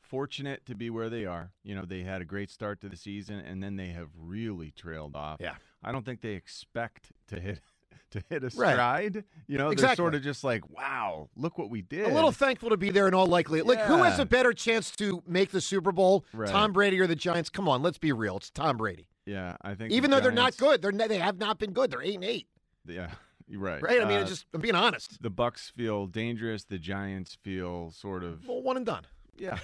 fortunate 0.09 0.65
to 0.65 0.75
be 0.75 0.89
where 0.89 1.09
they 1.09 1.25
are. 1.25 1.51
You 1.63 1.75
know, 1.75 1.85
they 1.85 2.01
had 2.01 2.21
a 2.21 2.25
great 2.25 2.49
start 2.49 2.81
to 2.81 2.89
the 2.89 2.97
season, 2.97 3.39
and 3.39 3.61
then 3.63 3.75
they 3.75 3.87
have 3.89 4.09
really 4.17 4.71
trailed 4.71 5.15
off. 5.15 5.37
Yeah. 5.39 5.55
I 5.83 5.91
don't 5.91 6.03
think 6.05 6.21
they 6.21 6.33
expect 6.33 7.11
to 7.27 7.39
hit 7.39 7.61
to 8.11 8.23
hit 8.27 8.43
a 8.43 8.47
Right. 8.57 8.73
stride. 8.73 9.23
You 9.47 9.57
know, 9.59 9.71
they're 9.73 9.95
sort 9.95 10.15
of 10.15 10.23
just 10.23 10.43
like, 10.43 10.67
wow, 10.69 11.29
look 11.35 11.57
what 11.59 11.69
we 11.69 11.81
did. 11.83 12.07
A 12.07 12.13
little 12.13 12.31
thankful 12.31 12.69
to 12.71 12.77
be 12.77 12.89
there 12.89 13.07
in 13.07 13.13
all 13.13 13.27
likelihood. 13.27 13.67
Like, 13.67 13.81
who 13.81 14.01
has 14.03 14.17
a 14.17 14.25
better 14.25 14.51
chance 14.51 14.89
to 14.97 15.21
make 15.27 15.51
the 15.51 15.61
Super 15.61 15.91
Bowl? 15.91 16.25
Right. 16.33 16.49
Tom 16.49 16.73
Brady 16.73 16.99
or 16.99 17.05
the 17.07 17.15
Giants? 17.15 17.49
Come 17.49 17.69
on, 17.69 17.83
let's 17.83 17.99
be 17.99 18.11
real. 18.11 18.37
It's 18.37 18.49
Tom 18.49 18.77
Brady. 18.77 19.07
yeah, 19.25 19.57
I 19.61 19.75
think 19.75 19.91
Even 19.91 20.09
the 20.09 20.17
though 20.17 20.23
they're 20.23 20.31
not 20.31 20.57
good, 20.57 20.81
they're 20.81 20.91
they 20.91 21.19
have 21.19 21.37
not 21.37 21.59
been 21.59 21.71
good. 21.71 21.91
They're 21.91 22.01
eight 22.01 22.15
and 22.15 22.23
eight. 22.25 22.47
Yeah, 22.87 23.11
right. 23.53 23.79
Right? 23.81 24.01
I 24.01 24.05
mean, 24.05 24.21
Uh, 24.21 24.25
just 24.25 24.47
I'm 24.55 24.61
being 24.61 24.73
honest. 24.75 25.21
the 25.21 25.29
Bucs 25.29 25.71
feel 25.71 26.07
dangerous. 26.07 26.63
The 26.63 26.79
Giants 26.79 27.37
feel 27.43 27.91
sort 27.91 28.23
of 28.23 28.47
Well, 28.47 28.63
one 28.63 28.75
and 28.77 28.85
done. 28.87 29.03
Yeah. 29.37 29.59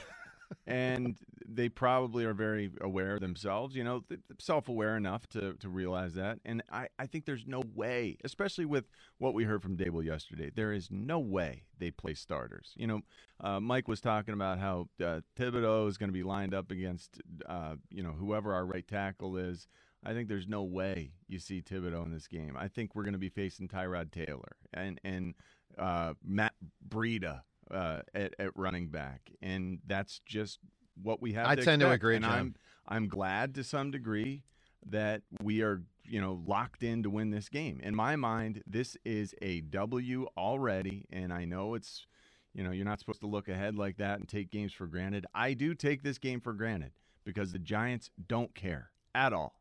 And 0.68 1.16
they 1.48 1.70
probably 1.70 2.26
are 2.26 2.34
very 2.34 2.72
aware 2.82 3.20
themselves, 3.20 3.76
you 3.76 3.84
know, 3.84 4.04
self-aware 4.40 4.98
enough 4.98 5.28
to, 5.30 5.54
to 5.56 5.70
realize 5.70 6.14
that. 6.16 6.40
And 6.46 6.64
I, 6.72 6.88
I 6.98 7.06
think 7.06 7.26
there's 7.26 7.46
no 7.46 7.64
way, 7.74 8.18
especially 8.24 8.66
with 8.66 8.86
what 9.18 9.34
we 9.34 9.44
heard 9.44 9.62
from 9.62 9.78
Daboll 9.78 10.04
yesterday, 10.04 10.52
there 10.54 10.74
is 10.74 10.90
no 10.92 11.20
way 11.20 11.64
they 11.78 11.92
play 11.92 12.14
starters. 12.14 12.74
You 12.76 12.88
know, 12.88 13.02
uh, 13.42 13.60
Mike 13.60 13.88
was 13.88 14.02
talking 14.02 14.34
about 14.34 14.60
how 14.60 14.90
uh, 15.04 15.22
Thibodeaux 15.38 15.88
is 15.88 15.98
going 15.98 16.10
to 16.10 16.14
be 16.14 16.24
lined 16.24 16.54
up 16.54 16.72
against, 16.72 17.22
uh, 17.48 17.76
you 17.90 18.04
know, 18.04 18.12
whoever 18.12 18.54
our 18.54 18.66
right 18.66 18.88
tackle 18.88 19.38
is. 19.38 19.68
I 20.04 20.14
think 20.14 20.30
there's 20.30 20.48
no 20.48 20.64
way 20.64 21.14
you 21.28 21.40
see 21.40 21.62
Thibodeaux 21.62 22.06
in 22.06 22.12
this 22.12 22.28
game. 22.28 22.56
I 22.58 22.68
think 22.68 22.94
we're 22.94 23.04
going 23.04 23.14
to 23.14 23.20
be 23.20 23.30
facing 23.30 23.68
Tyrod 23.68 24.12
Taylor 24.12 24.56
and 24.72 25.02
and 25.04 25.34
uh, 25.80 26.14
Matt 26.24 26.54
Breida 26.88 27.42
uh, 27.72 28.02
at, 28.14 28.34
at 28.40 28.52
running 28.56 28.90
back, 28.90 29.32
and 29.42 29.80
that's 29.86 30.22
just 30.26 30.60
what 31.02 31.22
we 31.22 31.34
have. 31.34 31.48
I 31.48 31.56
to 31.56 31.64
tend 31.64 31.82
to 31.82 31.92
agree, 31.92 32.16
and 32.16 32.26
John. 32.26 32.34
I'm 32.34 32.56
I'm 32.88 33.08
glad 33.08 33.56
to 33.56 33.64
some 33.64 33.92
degree 33.92 34.44
that 34.88 35.22
we 35.42 35.62
are 35.62 35.82
you 36.04 36.22
know 36.22 36.42
locked 36.46 36.84
in 36.84 37.04
to 37.04 37.10
win 37.10 37.32
this 37.32 37.50
game. 37.50 37.80
In 37.84 37.96
my 37.96 38.16
mind, 38.16 38.64
this 38.68 38.98
is 39.06 39.34
a 39.42 39.62
W 39.62 40.28
already, 40.38 41.06
and 41.12 41.34
I 41.34 41.46
know 41.46 41.74
it's 41.74 42.06
you 42.54 42.64
know 42.64 42.72
you're 42.72 42.86
not 42.86 43.00
supposed 43.00 43.22
to 43.22 43.28
look 43.28 43.48
ahead 43.48 43.76
like 43.76 43.98
that 43.98 44.20
and 44.20 44.28
take 44.28 44.52
games 44.52 44.74
for 44.74 44.88
granted. 44.88 45.26
I 45.34 45.54
do 45.54 45.74
take 45.74 46.04
this 46.04 46.18
game 46.18 46.40
for 46.40 46.54
granted 46.54 46.92
because 47.24 47.52
the 47.52 47.60
Giants 47.60 48.12
don't 48.28 48.54
care 48.54 48.92
at 49.14 49.34
all. 49.34 49.56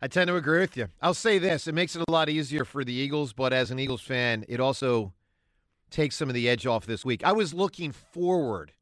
I 0.00 0.08
tend 0.08 0.28
to 0.28 0.36
agree 0.36 0.60
with 0.60 0.76
you. 0.76 0.88
I'll 1.00 1.14
say 1.14 1.38
this: 1.38 1.66
it 1.66 1.74
makes 1.74 1.96
it 1.96 2.04
a 2.06 2.10
lot 2.10 2.28
easier 2.28 2.64
for 2.64 2.84
the 2.84 2.92
Eagles, 2.92 3.32
but 3.32 3.52
as 3.52 3.70
an 3.70 3.78
Eagles 3.78 4.02
fan, 4.02 4.44
it 4.48 4.60
also 4.60 5.14
takes 5.90 6.16
some 6.16 6.28
of 6.28 6.34
the 6.34 6.48
edge 6.48 6.66
off 6.66 6.86
this 6.86 7.04
week. 7.04 7.24
I 7.24 7.32
was 7.32 7.54
looking 7.54 7.92
forward 7.92 8.72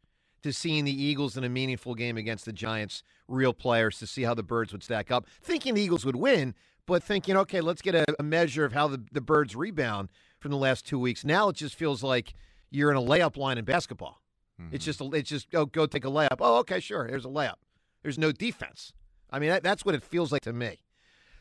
to 0.42 0.52
seeing 0.52 0.84
the 0.84 1.02
Eagles 1.02 1.36
in 1.36 1.44
a 1.44 1.48
meaningful 1.48 1.94
game 1.94 2.16
against 2.16 2.44
the 2.44 2.52
Giants, 2.52 3.02
real 3.28 3.54
players, 3.54 3.98
to 3.98 4.06
see 4.06 4.22
how 4.22 4.34
the 4.34 4.42
Birds 4.42 4.72
would 4.72 4.82
stack 4.82 5.10
up. 5.10 5.26
Thinking 5.42 5.74
the 5.74 5.80
Eagles 5.80 6.04
would 6.04 6.16
win, 6.16 6.54
but 6.86 7.02
thinking, 7.02 7.36
okay, 7.36 7.60
let's 7.60 7.80
get 7.80 7.94
a, 7.94 8.04
a 8.18 8.22
measure 8.22 8.64
of 8.64 8.72
how 8.72 8.88
the, 8.88 9.02
the 9.12 9.22
Birds 9.22 9.56
rebound 9.56 10.10
from 10.40 10.50
the 10.50 10.58
last 10.58 10.86
two 10.86 10.98
weeks. 10.98 11.24
Now 11.24 11.48
it 11.48 11.56
just 11.56 11.74
feels 11.74 12.02
like 12.02 12.34
you're 12.70 12.90
in 12.90 12.96
a 12.96 13.02
layup 13.02 13.36
line 13.36 13.56
in 13.56 13.64
basketball. 13.64 14.20
It's 14.58 14.66
mm-hmm. 14.66 14.76
just, 14.76 15.00
a, 15.00 15.18
it's 15.18 15.30
just, 15.30 15.54
oh, 15.54 15.66
go 15.66 15.86
take 15.86 16.04
a 16.04 16.10
layup. 16.10 16.36
Oh, 16.40 16.58
okay, 16.58 16.78
sure. 16.78 17.08
There's 17.08 17.24
a 17.24 17.28
layup. 17.28 17.56
There's 18.02 18.18
no 18.18 18.30
defense. 18.30 18.92
I 19.30 19.38
mean, 19.38 19.48
that, 19.48 19.62
that's 19.62 19.84
what 19.84 19.94
it 19.94 20.02
feels 20.02 20.30
like 20.30 20.42
to 20.42 20.52
me. 20.52 20.80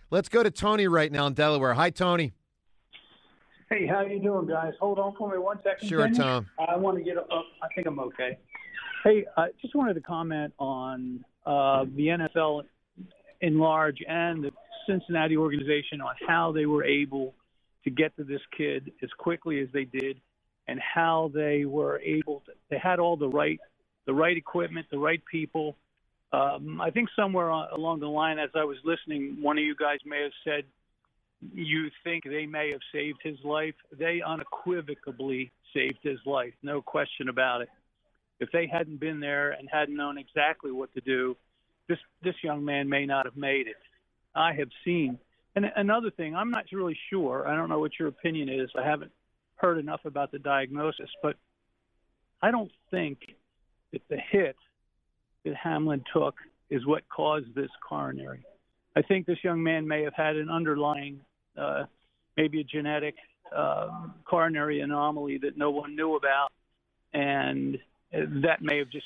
Let's 0.10 0.29
go 0.29 0.43
to 0.43 0.50
Tony 0.50 0.88
right 0.88 1.12
now 1.12 1.27
in 1.27 1.34
Delaware. 1.34 1.74
Hi, 1.74 1.89
Tony. 1.89 2.32
Hey, 3.74 3.88
how 3.88 4.01
you 4.01 4.20
doing, 4.20 4.46
guys? 4.46 4.74
Hold 4.80 5.00
on 5.00 5.15
for 5.18 5.32
me 5.32 5.39
one 5.39 5.58
second. 5.63 5.88
Sure, 5.88 6.03
Kenny. 6.03 6.15
Tom. 6.15 6.46
I 6.60 6.77
want 6.77 6.96
to 7.00 7.03
get 7.03 7.18
up. 7.18 7.27
I 7.32 7.68
think 7.74 7.88
I'm 7.88 7.98
okay. 7.98 8.38
Hey, 9.03 9.25
I 9.36 9.48
just 9.63 9.74
wanted 9.74 9.96
to 9.96 10.01
comment 10.01 10.53
on 10.60 11.25
uh, 11.44 11.86
the 11.96 12.08
NFL 12.10 12.65
in 13.42 13.58
large 13.58 13.98
and 14.08 14.44
the 14.44 14.51
Cincinnati 14.88 15.38
organization 15.38 16.01
on 16.01 16.13
how 16.27 16.51
they 16.51 16.68
were 16.68 16.84
able 16.84 17.34
to 17.84 17.89
get 17.89 18.15
to 18.18 18.24
this 18.24 18.42
kid 18.56 18.92
as 19.01 19.09
quickly 19.18 19.59
as 19.59 19.70
they 19.74 19.86
did, 19.86 20.22
and 20.68 20.79
how 20.79 21.31
they 21.33 21.66
were 21.66 22.00
able 22.01 22.44
to. 22.46 22.51
They 22.70 22.77
had 22.77 23.00
all 23.00 23.18
the 23.18 23.27
right, 23.27 23.59
the 24.05 24.14
right 24.14 24.38
equipment, 24.38 24.86
the 24.92 25.00
right 25.00 25.24
people. 25.31 25.77
Um, 26.31 26.79
I 26.79 26.92
think 26.92 27.09
somewhere 27.16 27.50
along 27.50 28.01
the 28.01 28.07
line, 28.07 28.38
as 28.38 28.51
I 28.53 28.66
was 28.66 28.77
listening, 28.83 29.38
one 29.42 29.57
of 29.57 29.64
you 29.64 29.75
guys 29.75 29.98
may 30.05 30.22
have 30.22 30.31
said 30.44 30.66
you 31.53 31.90
think 32.03 32.24
they 32.24 32.46
may 32.46 32.72
have 32.72 32.82
saved 32.94 33.20
his 33.24 33.38
life. 33.44 33.75
They 33.98 34.22
unequivocally 34.25 35.51
saved 35.74 36.00
his 36.01 36.20
life, 36.25 36.53
no 36.62 36.82
question 36.82 37.29
about 37.29 37.62
it. 37.62 37.70
If 38.40 38.51
they 38.51 38.68
hadn't 38.68 39.00
been 39.00 39.20
there 39.20 39.51
and 39.51 39.70
hadn't 39.72 39.96
known 39.96 40.18
exactly 40.18 40.72
what 40.72 40.94
to 40.94 41.01
do, 41.01 41.36
this 41.88 41.98
this 42.22 42.36
young 42.44 42.64
man 42.64 42.90
may 42.90 43.06
not 43.06 43.25
have 43.25 43.38
made 43.38 43.68
it. 43.68 43.75
I 44.36 44.53
have 44.53 44.70
seen. 44.84 45.20
And 45.56 45.72
another 45.75 46.10
thing, 46.10 46.36
I'm 46.36 46.50
not 46.50 46.66
really 46.72 46.98
sure. 47.10 47.48
I 47.48 47.56
don't 47.56 47.70
know 47.70 47.79
what 47.79 48.00
your 48.00 48.08
opinion 48.08 48.50
is. 48.50 48.70
I 48.75 48.84
haven't 48.88 49.12
heard 49.56 49.77
enough 49.77 50.01
about 50.06 50.32
the 50.32 50.40
diagnosis, 50.40 51.10
but 51.22 51.36
I 52.42 52.51
don't 52.51 52.72
think 52.90 53.20
that 53.92 54.01
the 54.10 54.18
hit 54.18 54.56
that 55.46 55.56
Hamlin 55.56 56.03
took 56.12 56.36
is 56.70 56.86
what 56.86 57.08
caused 57.08 57.53
this 57.53 57.70
coronary. 57.88 58.44
I 58.96 59.01
think 59.01 59.25
this 59.25 59.44
young 59.44 59.62
man 59.62 59.88
may 59.88 60.03
have 60.03 60.16
had 60.16 60.36
an 60.36 60.50
underlying, 60.50 61.22
uh, 61.57 61.83
maybe 62.37 62.61
a 62.61 62.63
genetic 62.63 63.16
uh, 63.55 63.89
coronary 64.25 64.81
anomaly 64.81 65.37
that 65.39 65.57
no 65.57 65.72
one 65.72 65.96
knew 65.96 66.16
about, 66.16 66.51
and 67.13 67.77
that 68.11 68.61
may 68.61 68.77
have 68.79 68.89
just. 68.89 69.05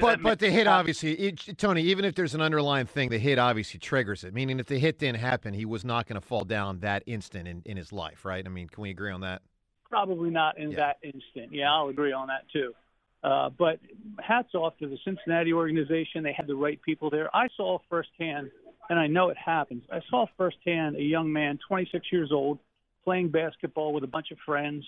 But 0.00 0.22
but 0.22 0.38
the 0.40 0.50
hit 0.50 0.66
obviously, 0.66 1.14
it, 1.14 1.56
Tony. 1.56 1.82
Even 1.82 2.04
if 2.04 2.14
there's 2.14 2.34
an 2.34 2.40
underlying 2.40 2.86
thing, 2.86 3.10
the 3.10 3.18
hit 3.18 3.38
obviously 3.38 3.78
triggers 3.78 4.24
it. 4.24 4.34
Meaning, 4.34 4.58
if 4.58 4.66
the 4.66 4.78
hit 4.78 4.98
didn't 4.98 5.20
happen, 5.20 5.54
he 5.54 5.64
was 5.64 5.84
not 5.84 6.06
going 6.06 6.20
to 6.20 6.26
fall 6.26 6.44
down 6.44 6.80
that 6.80 7.04
instant 7.06 7.46
in, 7.46 7.62
in 7.64 7.76
his 7.76 7.92
life, 7.92 8.24
right? 8.24 8.44
I 8.44 8.48
mean, 8.48 8.68
can 8.68 8.82
we 8.82 8.90
agree 8.90 9.12
on 9.12 9.20
that? 9.20 9.42
Probably 9.88 10.30
not 10.30 10.58
in 10.58 10.72
that 10.72 10.98
instant. 11.02 11.52
Yeah, 11.52 11.72
I'll 11.72 11.88
agree 11.88 12.12
on 12.12 12.26
that 12.26 12.42
too. 12.52 12.74
Uh, 13.22 13.50
but 13.50 13.80
hats 14.20 14.54
off 14.54 14.76
to 14.78 14.88
the 14.88 14.98
Cincinnati 15.04 15.52
organization. 15.52 16.22
They 16.22 16.32
had 16.32 16.46
the 16.46 16.54
right 16.54 16.80
people 16.82 17.10
there. 17.10 17.34
I 17.34 17.48
saw 17.56 17.78
firsthand, 17.88 18.50
and 18.88 18.98
I 18.98 19.06
know 19.06 19.28
it 19.28 19.36
happens. 19.36 19.82
I 19.92 20.00
saw 20.10 20.26
firsthand 20.36 20.96
a 20.96 21.02
young 21.02 21.32
man, 21.32 21.58
26 21.68 22.06
years 22.10 22.30
old, 22.32 22.58
playing 23.04 23.28
basketball 23.30 23.92
with 23.92 24.04
a 24.04 24.08
bunch 24.08 24.30
of 24.30 24.38
friends. 24.44 24.84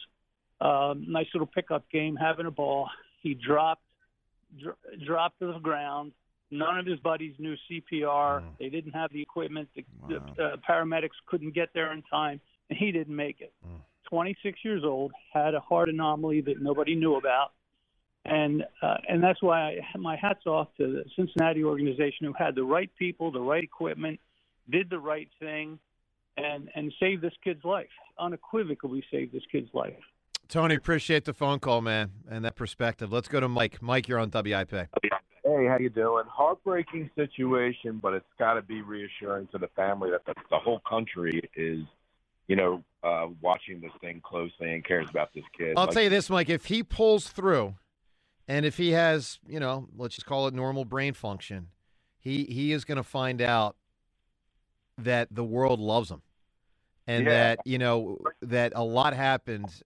Um, 0.60 1.06
nice 1.08 1.26
little 1.32 1.46
pickup 1.46 1.88
game, 1.90 2.16
having 2.16 2.46
a 2.46 2.50
ball. 2.50 2.88
He 3.22 3.34
dropped, 3.34 3.82
dr- 4.60 4.76
dropped 5.06 5.38
to 5.40 5.52
the 5.52 5.58
ground. 5.58 6.12
None 6.50 6.78
of 6.78 6.86
his 6.86 6.98
buddies 6.98 7.34
knew 7.38 7.54
CPR. 7.70 8.42
They 8.58 8.68
didn't 8.68 8.92
have 8.92 9.12
the 9.12 9.22
equipment. 9.22 9.68
The, 9.76 9.84
the 10.08 10.44
uh, 10.44 10.56
paramedics 10.68 11.16
couldn't 11.26 11.54
get 11.54 11.68
there 11.74 11.92
in 11.92 12.02
time, 12.02 12.40
and 12.68 12.78
he 12.78 12.90
didn't 12.90 13.14
make 13.14 13.40
it. 13.40 13.52
26 14.08 14.58
years 14.64 14.82
old, 14.84 15.12
had 15.32 15.54
a 15.54 15.60
heart 15.60 15.88
anomaly 15.88 16.40
that 16.42 16.60
nobody 16.60 16.96
knew 16.96 17.14
about, 17.14 17.52
and 18.24 18.64
uh, 18.82 18.96
and 19.08 19.22
that's 19.22 19.42
why 19.42 19.78
I, 19.94 19.98
my 19.98 20.16
hats 20.16 20.46
off 20.46 20.68
to 20.78 20.86
the 20.86 21.04
Cincinnati 21.16 21.64
organization 21.64 22.26
who 22.26 22.32
had 22.38 22.54
the 22.54 22.64
right 22.64 22.90
people, 22.98 23.30
the 23.32 23.40
right 23.40 23.64
equipment, 23.64 24.20
did 24.70 24.90
the 24.90 24.98
right 24.98 25.28
thing, 25.38 25.78
and 26.36 26.68
and 26.74 26.92
saved 27.00 27.22
this 27.22 27.32
kid's 27.42 27.64
life. 27.64 27.88
Unequivocally 28.18 29.02
saved 29.10 29.32
this 29.32 29.42
kid's 29.50 29.72
life. 29.72 29.94
Tony, 30.48 30.74
appreciate 30.74 31.24
the 31.24 31.32
phone 31.32 31.60
call, 31.60 31.80
man, 31.80 32.10
and 32.28 32.44
that 32.44 32.56
perspective. 32.56 33.12
Let's 33.12 33.28
go 33.28 33.40
to 33.40 33.48
Mike. 33.48 33.80
Mike, 33.80 34.08
you're 34.08 34.18
on 34.18 34.30
WIP. 34.30 34.70
Hey, 34.70 35.66
how 35.66 35.78
you 35.78 35.88
doing? 35.90 36.24
Heartbreaking 36.28 37.08
situation, 37.14 37.98
but 38.02 38.12
it's 38.14 38.26
got 38.38 38.54
to 38.54 38.62
be 38.62 38.82
reassuring 38.82 39.48
to 39.52 39.58
the 39.58 39.68
family 39.68 40.10
that 40.10 40.24
the, 40.26 40.34
the 40.50 40.58
whole 40.58 40.80
country 40.88 41.40
is, 41.56 41.84
you 42.46 42.56
know, 42.56 42.84
uh, 43.02 43.28
watching 43.40 43.80
this 43.80 43.92
thing 44.00 44.20
closely 44.22 44.74
and 44.74 44.84
cares 44.84 45.08
about 45.08 45.32
this 45.34 45.44
kid. 45.56 45.74
I'll 45.76 45.86
Like, 45.86 45.94
tell 45.94 46.02
you 46.02 46.10
this, 46.10 46.28
Mike. 46.28 46.50
If 46.50 46.66
he 46.66 46.82
pulls 46.82 47.28
through, 47.28 47.74
and 48.50 48.66
if 48.66 48.76
he 48.76 48.90
has, 48.90 49.38
you 49.46 49.60
know, 49.60 49.86
let's 49.96 50.16
just 50.16 50.26
call 50.26 50.48
it 50.48 50.54
normal 50.54 50.84
brain 50.84 51.14
function, 51.14 51.68
he 52.18 52.44
he 52.46 52.72
is 52.72 52.84
going 52.84 52.96
to 52.96 53.04
find 53.04 53.40
out 53.40 53.76
that 54.98 55.28
the 55.30 55.44
world 55.44 55.78
loves 55.78 56.10
him, 56.10 56.22
and 57.06 57.26
Yeah. 57.26 57.30
that 57.30 57.60
you 57.64 57.78
know 57.78 58.18
that 58.42 58.72
a 58.74 58.82
lot 58.82 59.14
happened 59.14 59.84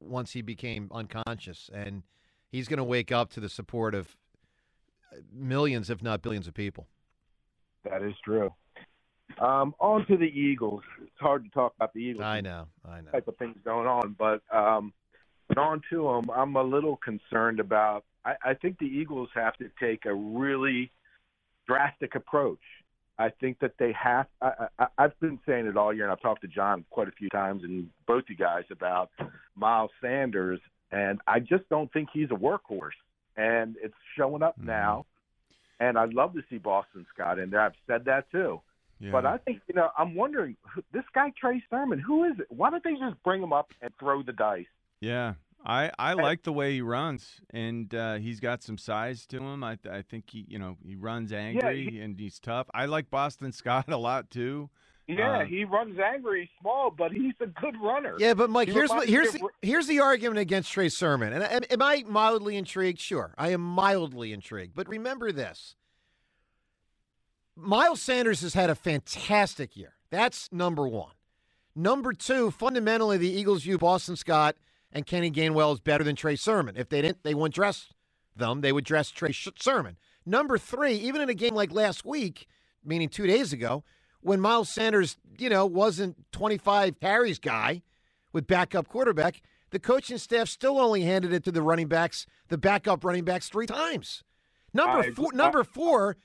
once 0.00 0.32
he 0.32 0.40
became 0.40 0.88
unconscious, 0.92 1.68
and 1.74 2.02
he's 2.48 2.68
going 2.68 2.78
to 2.78 2.84
wake 2.84 3.12
up 3.12 3.30
to 3.32 3.40
the 3.40 3.50
support 3.50 3.94
of 3.94 4.16
millions, 5.30 5.90
if 5.90 6.02
not 6.02 6.22
billions, 6.22 6.48
of 6.48 6.54
people. 6.54 6.88
That 7.84 8.02
is 8.02 8.14
true. 8.24 8.54
Um, 9.38 9.74
on 9.78 10.06
to 10.06 10.16
the 10.16 10.24
Eagles. 10.24 10.82
It's 11.02 11.20
hard 11.20 11.44
to 11.44 11.50
talk 11.50 11.74
about 11.76 11.92
the 11.92 12.00
Eagles. 12.00 12.24
I 12.24 12.40
know, 12.40 12.68
I 12.82 13.02
know. 13.02 13.10
Type 13.10 13.28
of 13.28 13.36
things 13.36 13.58
going 13.62 13.86
on, 13.86 14.16
but 14.18 14.40
um, 14.50 14.94
but 15.50 15.58
on 15.58 15.82
to 15.90 16.04
them. 16.04 16.30
I'm 16.30 16.54
a 16.54 16.62
little 16.62 16.96
concerned 16.96 17.58
about. 17.58 18.04
I, 18.24 18.34
I 18.44 18.54
think 18.54 18.78
the 18.78 18.86
Eagles 18.86 19.28
have 19.34 19.56
to 19.56 19.68
take 19.80 20.06
a 20.06 20.14
really 20.14 20.92
drastic 21.66 22.14
approach. 22.14 22.60
I 23.18 23.30
think 23.40 23.58
that 23.58 23.72
they 23.76 23.92
have. 24.00 24.26
I, 24.40 24.68
I, 24.78 24.86
I've 24.96 25.18
been 25.18 25.40
saying 25.46 25.66
it 25.66 25.76
all 25.76 25.92
year, 25.92 26.04
and 26.04 26.12
I've 26.12 26.22
talked 26.22 26.42
to 26.42 26.48
John 26.48 26.84
quite 26.90 27.08
a 27.08 27.12
few 27.12 27.28
times, 27.30 27.64
and 27.64 27.88
both 28.06 28.24
you 28.28 28.36
guys 28.36 28.62
about 28.70 29.10
Miles 29.56 29.90
Sanders, 30.00 30.60
and 30.92 31.20
I 31.26 31.40
just 31.40 31.68
don't 31.68 31.92
think 31.92 32.10
he's 32.12 32.30
a 32.30 32.34
workhorse. 32.34 32.98
and 33.36 33.76
it's 33.82 33.94
showing 34.16 34.42
up 34.42 34.56
mm-hmm. 34.56 34.68
now. 34.68 35.06
And 35.80 35.98
I'd 35.98 36.12
love 36.12 36.34
to 36.34 36.42
see 36.48 36.58
Boston 36.58 37.06
Scott 37.12 37.38
in 37.38 37.50
there. 37.50 37.62
I've 37.62 37.72
said 37.86 38.04
that 38.04 38.30
too. 38.30 38.60
Yeah. 39.00 39.12
But 39.12 39.26
I 39.26 39.38
think 39.38 39.62
you 39.66 39.74
know, 39.74 39.88
I'm 39.98 40.14
wondering 40.14 40.56
this 40.92 41.04
guy 41.14 41.32
Trey 41.40 41.62
Sermon. 41.70 41.98
Who 41.98 42.24
is 42.24 42.38
it? 42.38 42.46
Why 42.50 42.70
don't 42.70 42.84
they 42.84 42.92
just 42.92 43.20
bring 43.24 43.42
him 43.42 43.52
up 43.52 43.70
and 43.80 43.90
throw 43.98 44.22
the 44.22 44.32
dice? 44.32 44.66
Yeah, 45.00 45.34
I 45.64 45.90
I 45.98 46.12
like 46.12 46.42
the 46.42 46.52
way 46.52 46.74
he 46.74 46.80
runs, 46.82 47.40
and 47.50 47.92
uh, 47.94 48.14
he's 48.16 48.38
got 48.40 48.62
some 48.62 48.78
size 48.78 49.26
to 49.26 49.38
him. 49.38 49.64
I 49.64 49.78
I 49.90 50.02
think 50.02 50.24
he 50.30 50.44
you 50.48 50.58
know 50.58 50.76
he 50.86 50.94
runs 50.96 51.32
angry 51.32 51.88
he- 51.90 52.00
and 52.00 52.18
he's 52.18 52.38
tough. 52.38 52.68
I 52.74 52.86
like 52.86 53.10
Boston 53.10 53.52
Scott 53.60 53.88
a 53.88 53.96
lot 53.96 54.30
too. 54.30 54.68
Yeah, 55.06 55.38
Uh, 55.38 55.44
he 55.44 55.64
runs 55.64 55.98
angry, 55.98 56.42
he's 56.42 56.48
small, 56.60 56.92
but 56.92 57.10
he's 57.10 57.32
a 57.40 57.46
good 57.46 57.74
runner. 57.82 58.14
Yeah, 58.20 58.34
but 58.34 58.48
Mike, 58.48 58.68
He 58.68 58.74
here's 58.74 58.90
what, 58.90 59.08
here's 59.08 59.34
me 59.34 59.40
the, 59.40 59.66
here's 59.66 59.88
the 59.88 59.98
argument 59.98 60.38
against 60.38 60.70
Trey 60.70 60.88
Sermon. 60.88 61.32
And 61.32 61.42
am, 61.42 61.62
am 61.68 61.82
I 61.82 62.04
mildly 62.06 62.56
intrigued? 62.56 63.00
Sure, 63.00 63.34
I 63.36 63.48
am 63.48 63.60
mildly 63.60 64.32
intrigued. 64.32 64.76
But 64.76 64.88
remember 64.88 65.32
this: 65.32 65.74
Miles 67.56 68.00
Sanders 68.00 68.42
has 68.42 68.54
had 68.54 68.70
a 68.70 68.74
fantastic 68.76 69.76
year. 69.76 69.94
That's 70.10 70.48
number 70.52 70.86
one. 70.86 71.12
Number 71.74 72.12
two, 72.12 72.50
fundamentally, 72.52 73.16
the 73.16 73.30
Eagles 73.30 73.62
view 73.62 73.78
Boston 73.78 74.14
Scott 74.16 74.56
and 74.92 75.06
Kenny 75.06 75.30
Gainwell 75.30 75.72
is 75.74 75.80
better 75.80 76.04
than 76.04 76.16
Trey 76.16 76.36
Sermon. 76.36 76.76
If 76.76 76.88
they 76.88 77.02
didn't, 77.02 77.22
they 77.22 77.34
wouldn't 77.34 77.54
dress 77.54 77.88
them. 78.36 78.60
They 78.60 78.72
would 78.72 78.84
dress 78.84 79.10
Trey 79.10 79.32
Sermon. 79.32 79.96
Number 80.26 80.58
three, 80.58 80.94
even 80.94 81.20
in 81.20 81.28
a 81.28 81.34
game 81.34 81.54
like 81.54 81.72
last 81.72 82.04
week, 82.04 82.46
meaning 82.84 83.08
two 83.08 83.26
days 83.26 83.52
ago, 83.52 83.84
when 84.20 84.40
Miles 84.40 84.68
Sanders, 84.68 85.16
you 85.38 85.48
know, 85.48 85.64
wasn't 85.64 86.16
25 86.32 87.00
carries 87.00 87.38
guy 87.38 87.82
with 88.32 88.46
backup 88.46 88.88
quarterback, 88.88 89.40
the 89.70 89.78
coaching 89.78 90.18
staff 90.18 90.48
still 90.48 90.78
only 90.78 91.02
handed 91.02 91.32
it 91.32 91.44
to 91.44 91.52
the 91.52 91.62
running 91.62 91.88
backs, 91.88 92.26
the 92.48 92.58
backup 92.58 93.04
running 93.04 93.24
backs, 93.24 93.48
three 93.48 93.66
times. 93.66 94.22
Number 94.74 94.98
I- 94.98 95.10
four, 95.10 95.32
number 95.32 95.64
four, 95.64 96.16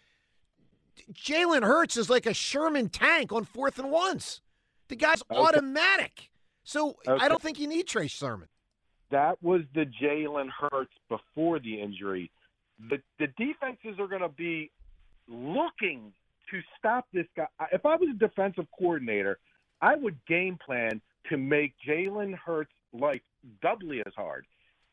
Jalen 1.11 1.63
Hurts 1.63 1.97
is 1.97 2.09
like 2.09 2.25
a 2.25 2.33
Sherman 2.33 2.89
tank 2.89 3.31
on 3.31 3.43
fourth 3.43 3.79
and 3.79 3.91
ones. 3.91 4.41
The 4.87 4.95
guy's 4.95 5.21
Okay. 5.29 5.39
automatic. 5.39 6.29
So 6.63 6.97
I 7.07 7.27
don't 7.27 7.41
think 7.41 7.59
you 7.59 7.67
need 7.67 7.87
Trey 7.87 8.07
Sermon. 8.07 8.47
That 9.11 9.41
was 9.43 9.61
the 9.73 9.85
Jalen 10.01 10.49
Hurts 10.49 10.93
before 11.09 11.59
the 11.59 11.79
injury. 11.79 12.31
The 12.89 12.97
the 13.19 13.27
defenses 13.37 13.99
are 13.99 14.07
going 14.07 14.21
to 14.21 14.29
be 14.29 14.71
looking 15.27 16.11
to 16.51 16.61
stop 16.77 17.07
this 17.13 17.27
guy. 17.35 17.47
If 17.71 17.85
I 17.85 17.95
was 17.95 18.09
a 18.13 18.17
defensive 18.17 18.67
coordinator, 18.77 19.39
I 19.81 19.95
would 19.95 20.17
game 20.27 20.57
plan 20.63 21.01
to 21.29 21.37
make 21.37 21.73
Jalen 21.87 22.35
Hurts 22.35 22.71
life 22.93 23.21
doubly 23.61 24.01
as 24.05 24.13
hard. 24.15 24.45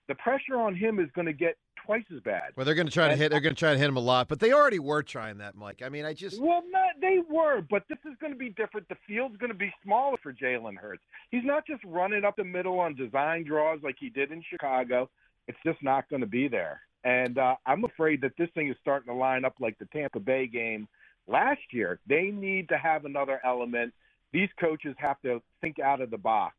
The 0.08 0.14
pressure 0.16 0.56
on 0.56 0.74
him 0.74 0.98
is 0.98 1.08
going 1.14 1.26
to 1.26 1.32
get 1.32 1.56
twice 1.84 2.04
as 2.14 2.20
bad. 2.20 2.52
Well, 2.56 2.66
they're 2.66 2.74
going 2.74 2.86
to 2.86 2.92
try 2.92 3.06
to 3.06 3.12
And 3.12 3.20
hit. 3.20 3.30
They're 3.30 3.40
going 3.40 3.54
to 3.54 3.58
try 3.58 3.72
to 3.72 3.78
hit 3.78 3.88
him 3.88 3.96
a 3.96 4.00
lot, 4.00 4.28
but 4.28 4.40
they 4.40 4.52
already 4.52 4.78
were 4.78 5.02
trying 5.02 5.38
that, 5.38 5.54
Mike. 5.54 5.82
I 5.84 5.88
mean, 5.88 6.04
I 6.04 6.14
just 6.14 6.40
Well, 6.40 6.62
not 6.70 7.00
they 7.00 7.18
were, 7.28 7.62
but 7.70 7.84
this 7.88 7.98
is 8.04 8.16
going 8.20 8.32
to 8.32 8.38
be 8.38 8.50
different. 8.50 8.88
The 8.88 8.96
field's 9.06 9.36
going 9.36 9.52
to 9.52 9.58
be 9.58 9.72
smaller 9.82 10.16
for 10.22 10.32
Jalen 10.32 10.76
Hurts. 10.76 11.02
He's 11.30 11.44
not 11.44 11.66
just 11.66 11.82
running 11.84 12.24
up 12.24 12.36
the 12.36 12.44
middle 12.44 12.78
on 12.78 12.94
design 12.94 13.44
draws 13.44 13.80
like 13.82 13.96
he 13.98 14.10
did 14.10 14.32
in 14.32 14.42
Chicago. 14.48 15.08
It's 15.48 15.58
just 15.64 15.82
not 15.82 16.08
going 16.08 16.20
to 16.20 16.26
be 16.26 16.48
there. 16.48 16.80
And 17.04 17.38
uh, 17.38 17.56
I'm 17.66 17.84
afraid 17.84 18.20
that 18.20 18.32
this 18.38 18.48
thing 18.54 18.68
is 18.68 18.76
starting 18.80 19.12
to 19.12 19.18
line 19.18 19.44
up 19.44 19.54
like 19.60 19.78
the 19.78 19.86
Tampa 19.86 20.20
Bay 20.20 20.46
game 20.46 20.86
last 21.26 21.60
year. 21.72 21.98
They 22.06 22.30
need 22.32 22.68
to 22.68 22.78
have 22.78 23.04
another 23.04 23.40
element. 23.44 23.92
These 24.32 24.48
coaches 24.58 24.94
have 24.98 25.20
to 25.22 25.42
think 25.60 25.78
out 25.78 26.00
of 26.00 26.10
the 26.10 26.18
box. 26.18 26.54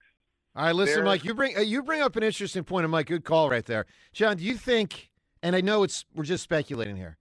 All 0.55 0.65
right, 0.65 0.75
listen, 0.75 1.03
Mike. 1.03 1.23
You 1.23 1.33
bring 1.33 1.57
uh, 1.57 1.61
you 1.61 1.81
bring 1.81 2.01
up 2.01 2.15
an 2.15 2.21
interesting 2.21 2.63
point, 2.63 2.83
and 2.83 2.91
Mike, 2.91 3.07
good 3.07 3.23
call 3.23 3.49
right 3.49 3.65
there, 3.65 3.87
John. 4.11 4.37
Do 4.37 4.43
you 4.43 4.55
think? 4.55 5.09
And 5.43 5.57
I 5.57 5.61
know 5.61 5.83
it's 5.83 6.05
we're 6.15 6.23
just 6.23 6.41
speculating 6.41 6.95
here. 6.95 7.17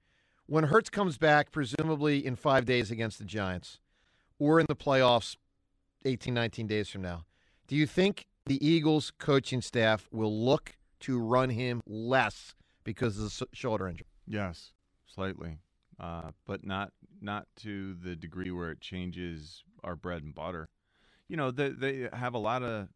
When 0.47 0.65
Hurts 0.65 0.89
comes 0.89 1.19
back, 1.19 1.51
presumably 1.51 2.25
in 2.25 2.37
five 2.37 2.65
days 2.65 2.93
against 2.93 3.19
the 3.19 3.25
Giants, 3.25 3.81
or 4.39 4.61
in 4.61 4.67
the 4.69 4.77
playoffs, 4.77 5.37
18, 6.05 6.33
19 6.33 6.69
days 6.69 6.89
from 6.89 7.03
now, 7.03 7.25
do 7.67 7.75
you 7.75 7.85
think 7.85 8.27
the 8.47 8.65
Eagles 8.65 9.13
coaching 9.19 9.61
staff 9.61 10.09
will 10.13 10.45
look 10.45 10.77
to 11.01 11.19
run 11.19 11.51
him 11.51 11.83
less 11.85 12.55
because 12.85 13.19
of 13.19 13.25
the 13.25 13.47
shoulder 13.53 13.89
injury? 13.89 14.07
Yes, 14.29 14.71
slightly, 15.05 15.59
uh, 15.99 16.31
but 16.47 16.65
not 16.65 16.93
not 17.21 17.49
to 17.63 17.95
the 17.95 18.15
degree 18.15 18.53
where 18.53 18.71
it 18.71 18.81
changes 18.81 19.65
our 19.83 19.97
bread 19.97 20.23
and 20.23 20.33
butter. 20.33 20.69
You 21.27 21.37
know, 21.37 21.51
they 21.51 21.71
they 21.71 22.09
have 22.13 22.35
a 22.35 22.39
lot 22.39 22.63
of 22.63 22.89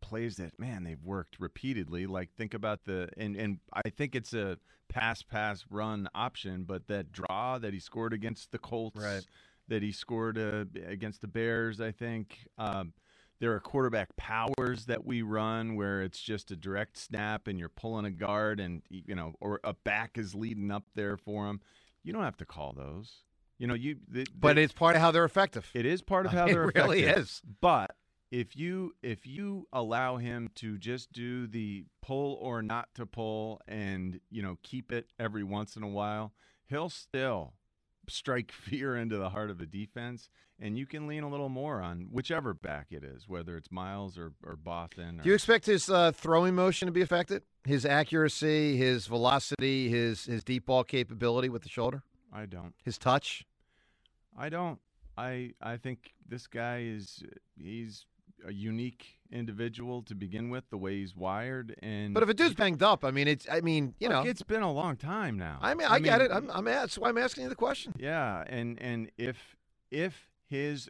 plays 0.00 0.36
that 0.36 0.58
man 0.58 0.84
they've 0.84 1.02
worked 1.02 1.38
repeatedly. 1.40 2.06
Like 2.06 2.32
think 2.34 2.54
about 2.54 2.84
the 2.84 3.08
and 3.16 3.36
and 3.36 3.58
I 3.72 3.90
think 3.90 4.14
it's 4.14 4.32
a 4.34 4.58
pass 4.88 5.22
pass 5.22 5.64
run 5.70 6.08
option, 6.14 6.64
but 6.64 6.86
that 6.88 7.12
draw 7.12 7.58
that 7.58 7.72
he 7.72 7.80
scored 7.80 8.12
against 8.12 8.50
the 8.52 8.58
Colts, 8.58 9.00
Right. 9.00 9.24
that 9.68 9.82
he 9.82 9.92
scored 9.92 10.36
uh, 10.38 10.64
against 10.86 11.20
the 11.20 11.28
Bears, 11.28 11.80
I 11.80 11.92
think. 11.92 12.46
Um, 12.58 12.92
there 13.38 13.52
are 13.54 13.60
quarterback 13.60 14.14
powers 14.16 14.84
that 14.86 15.06
we 15.06 15.22
run 15.22 15.74
where 15.74 16.02
it's 16.02 16.20
just 16.20 16.50
a 16.50 16.56
direct 16.56 16.98
snap 16.98 17.46
and 17.46 17.58
you're 17.58 17.70
pulling 17.70 18.04
a 18.04 18.10
guard 18.10 18.60
and 18.60 18.82
you 18.90 19.14
know 19.14 19.32
or 19.40 19.60
a 19.64 19.72
back 19.72 20.18
is 20.18 20.34
leading 20.34 20.70
up 20.70 20.84
there 20.94 21.16
for 21.16 21.48
him. 21.48 21.60
You 22.02 22.12
don't 22.12 22.24
have 22.24 22.36
to 22.38 22.44
call 22.46 22.72
those. 22.76 23.22
You 23.58 23.66
know, 23.66 23.74
you 23.74 23.96
the, 24.08 24.26
But 24.34 24.56
it's 24.58 24.72
part 24.72 24.96
of 24.96 25.02
how 25.02 25.10
they're 25.10 25.24
effective. 25.24 25.70
it 25.74 25.84
is 25.86 26.00
part 26.02 26.24
of 26.26 26.32
how 26.32 26.46
It 26.46 26.52
they're 26.52 26.72
really 26.74 27.02
effective. 27.02 27.22
is. 27.24 27.42
But 27.60 27.94
if 28.30 28.56
you 28.56 28.94
if 29.02 29.26
you 29.26 29.66
allow 29.72 30.16
him 30.16 30.50
to 30.56 30.78
just 30.78 31.12
do 31.12 31.46
the 31.46 31.84
pull 32.02 32.34
or 32.40 32.62
not 32.62 32.88
to 32.94 33.06
pull 33.06 33.60
and 33.66 34.20
you 34.30 34.42
know 34.42 34.58
keep 34.62 34.92
it 34.92 35.06
every 35.18 35.42
once 35.42 35.76
in 35.76 35.82
a 35.82 35.88
while, 35.88 36.32
he'll 36.68 36.90
still 36.90 37.54
strike 38.08 38.52
fear 38.52 38.96
into 38.96 39.16
the 39.16 39.30
heart 39.30 39.50
of 39.50 39.60
a 39.60 39.66
defense, 39.66 40.28
and 40.58 40.78
you 40.78 40.86
can 40.86 41.06
lean 41.06 41.22
a 41.22 41.28
little 41.28 41.48
more 41.48 41.80
on 41.80 42.08
whichever 42.10 42.54
back 42.54 42.88
it 42.90 43.02
is, 43.04 43.28
whether 43.28 43.56
it's 43.56 43.70
Miles 43.70 44.18
or, 44.18 44.32
or 44.44 44.56
Boston. 44.56 45.20
Or, 45.20 45.22
Do 45.22 45.28
you 45.28 45.34
expect 45.34 45.66
his 45.66 45.88
uh, 45.90 46.12
throwing 46.12 46.54
motion 46.54 46.86
to 46.86 46.92
be 46.92 47.02
affected? 47.02 47.42
His 47.64 47.84
accuracy, 47.84 48.76
his 48.76 49.06
velocity, 49.06 49.88
his 49.88 50.24
his 50.24 50.44
deep 50.44 50.66
ball 50.66 50.84
capability 50.84 51.48
with 51.48 51.62
the 51.62 51.68
shoulder, 51.68 52.02
I 52.32 52.46
don't. 52.46 52.74
his 52.84 52.96
touch. 52.96 53.44
I 54.38 54.48
don't. 54.48 54.78
I 55.18 55.52
I 55.60 55.76
think 55.76 56.14
this 56.26 56.46
guy 56.46 56.84
is 56.86 57.22
he's 57.60 58.06
a 58.46 58.52
unique 58.52 59.20
individual 59.32 60.02
to 60.02 60.14
begin 60.14 60.50
with, 60.50 60.68
the 60.70 60.76
way 60.76 60.98
he's 60.98 61.14
wired, 61.14 61.76
and 61.82 62.14
But 62.14 62.22
if 62.22 62.28
a 62.28 62.34
dude's 62.34 62.54
banged 62.54 62.82
up, 62.82 63.04
I 63.04 63.10
mean, 63.10 63.28
it's. 63.28 63.46
I 63.50 63.60
mean, 63.60 63.94
you 63.98 64.08
know, 64.08 64.22
it's 64.22 64.42
been 64.42 64.62
a 64.62 64.72
long 64.72 64.96
time 64.96 65.38
now. 65.38 65.58
I 65.60 65.74
mean, 65.74 65.86
I, 65.88 65.98
get 66.00 66.20
it. 66.20 66.30
I'm, 66.32 66.50
I'm. 66.50 66.64
That's 66.64 66.98
why 66.98 67.08
I'm 67.08 67.18
asking 67.18 67.44
you 67.44 67.48
the 67.48 67.56
question. 67.56 67.94
Yeah, 67.98 68.44
and 68.46 68.80
and 68.80 69.10
if 69.16 69.56
if 69.90 70.30
his 70.46 70.88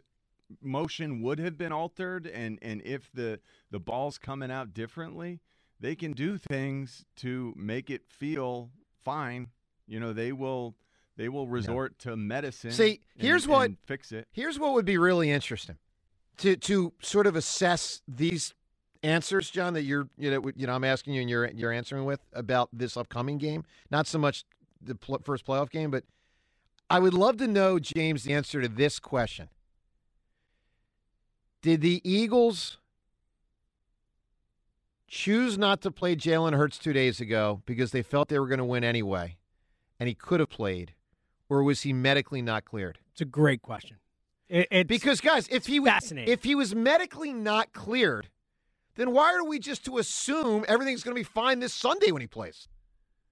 motion 0.61 1.21
would 1.21 1.39
have 1.39 1.57
been 1.57 1.71
altered, 1.71 2.27
and 2.27 2.59
and 2.61 2.81
if 2.83 3.11
the 3.13 3.39
the 3.69 3.79
ball's 3.79 4.17
coming 4.17 4.51
out 4.51 4.73
differently, 4.73 5.39
they 5.79 5.95
can 5.95 6.13
do 6.13 6.37
things 6.37 7.05
to 7.17 7.53
make 7.55 7.89
it 7.89 8.01
feel 8.07 8.71
fine. 9.03 9.47
You 9.87 9.99
know, 9.99 10.13
they 10.13 10.31
will 10.31 10.75
they 11.17 11.29
will 11.29 11.47
resort 11.47 11.99
to 11.99 12.15
medicine. 12.15 12.71
See, 12.71 13.01
and- 13.15 13.23
here's 13.23 13.47
what 13.47 13.65
and 13.65 13.77
fix 13.85 14.11
it. 14.11 14.27
Here's 14.31 14.57
what 14.57 14.73
would 14.73 14.85
be 14.85 14.97
really 14.97 15.29
interesting 15.29 15.77
to 16.37 16.55
to 16.55 16.93
sort 17.01 17.27
of 17.27 17.35
assess 17.35 18.01
these 18.07 18.53
answers, 19.03 19.49
John. 19.49 19.73
That 19.73 19.83
you're 19.83 20.09
you 20.17 20.31
know 20.31 20.51
you 20.55 20.67
know 20.67 20.73
I'm 20.73 20.83
asking 20.83 21.13
you 21.13 21.21
and 21.21 21.29
you're 21.29 21.49
you're 21.51 21.71
answering 21.71 22.05
with 22.05 22.21
about 22.33 22.69
this 22.73 22.97
upcoming 22.97 23.37
game. 23.37 23.63
Not 23.89 24.07
so 24.07 24.17
much 24.17 24.45
the 24.81 24.95
pl- 24.95 25.21
first 25.23 25.45
playoff 25.45 25.69
game, 25.69 25.91
but 25.91 26.03
I 26.89 26.99
would 26.99 27.13
love 27.13 27.37
to 27.37 27.47
know, 27.47 27.79
James, 27.79 28.23
the 28.23 28.33
answer 28.33 28.61
to 28.61 28.67
this 28.67 28.99
question. 28.99 29.49
Did 31.61 31.81
the 31.81 32.01
Eagles 32.03 32.79
choose 35.07 35.57
not 35.57 35.81
to 35.81 35.91
play 35.91 36.15
Jalen 36.15 36.53
Hurts 36.53 36.77
two 36.77 36.91
days 36.91 37.21
ago 37.21 37.61
because 37.65 37.91
they 37.91 38.01
felt 38.01 38.29
they 38.29 38.39
were 38.39 38.47
going 38.47 38.57
to 38.57 38.65
win 38.65 38.83
anyway, 38.83 39.37
and 39.99 40.09
he 40.09 40.15
could 40.15 40.39
have 40.39 40.49
played, 40.49 40.93
or 41.47 41.63
was 41.63 41.81
he 41.81 41.93
medically 41.93 42.41
not 42.41 42.65
cleared? 42.65 42.99
It's 43.11 43.21
a 43.21 43.25
great 43.25 43.61
question. 43.61 43.97
It, 44.51 44.67
it's 44.69 44.87
because 44.89 45.21
guys, 45.21 45.47
if 45.47 45.65
he 45.65 45.79
was 45.79 45.89
fascinating. 45.91 46.31
if 46.31 46.43
he 46.43 46.55
was 46.55 46.75
medically 46.75 47.31
not 47.33 47.71
cleared, 47.71 48.27
then 48.95 49.11
why 49.11 49.33
are 49.33 49.45
we 49.45 49.59
just 49.59 49.85
to 49.85 49.97
assume 49.97 50.65
everything's 50.67 51.03
going 51.03 51.15
to 51.15 51.19
be 51.19 51.23
fine 51.23 51.59
this 51.59 51.73
Sunday 51.73 52.11
when 52.11 52.19
he 52.21 52.27
plays? 52.27 52.67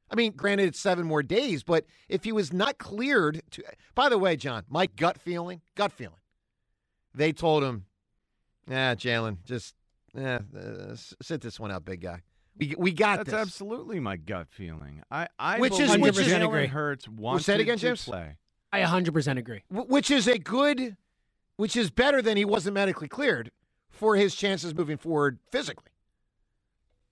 I 0.09 0.15
mean, 0.15 0.31
granted, 0.31 0.69
it's 0.69 0.79
seven 0.79 1.05
more 1.05 1.21
days, 1.21 1.61
but 1.61 1.85
if 2.07 2.23
he 2.23 2.31
was 2.31 2.51
not 2.53 2.77
cleared 2.77 3.41
to, 3.51 3.63
by 3.95 4.07
the 4.09 4.17
way, 4.17 4.37
John, 4.37 4.63
my 4.69 4.85
gut 4.87 5.19
feeling, 5.19 5.61
gut 5.75 5.91
feeling, 5.91 6.15
they 7.13 7.31
told 7.33 7.63
him, 7.63 7.85
"Yeah, 8.67 8.95
Jalen, 8.95 9.43
just 9.43 9.75
eh, 10.17 10.39
uh, 10.57 10.95
sit 11.21 11.41
this 11.41 11.59
one 11.59 11.69
out, 11.69 11.83
big 11.85 12.01
guy. 12.01 12.21
We 12.57 12.73
we 12.77 12.91
got 12.93 13.17
That's 13.17 13.31
this." 13.31 13.39
absolutely 13.39 13.99
my 13.99 14.15
gut 14.15 14.47
feeling. 14.49 15.03
I 15.11 15.27
I 15.37 15.59
Which 15.59 15.79
is- 15.79 15.95
which 15.97 16.17
is- 16.17 16.27
Jalen 16.27 16.45
agree. 16.47 16.65
Hurts 16.67 17.07
Well, 17.07 17.37
say 17.39 17.55
it 17.55 17.61
again, 17.61 17.77
to 17.77 17.87
James? 17.87 18.05
play. 18.05 18.37
I 18.71 18.81
100% 18.81 19.37
agree. 19.37 19.63
Which 19.69 20.09
is 20.11 20.27
a 20.27 20.37
good, 20.37 20.95
which 21.59 21.75
is 21.75 21.89
better 21.91 22.21
than 22.21 22.37
he 22.37 22.45
wasn't 22.45 22.73
medically 22.73 23.09
cleared 23.09 23.51
for 23.89 24.15
his 24.15 24.33
chances 24.33 24.73
moving 24.73 24.95
forward 24.95 25.39
physically. 25.51 25.91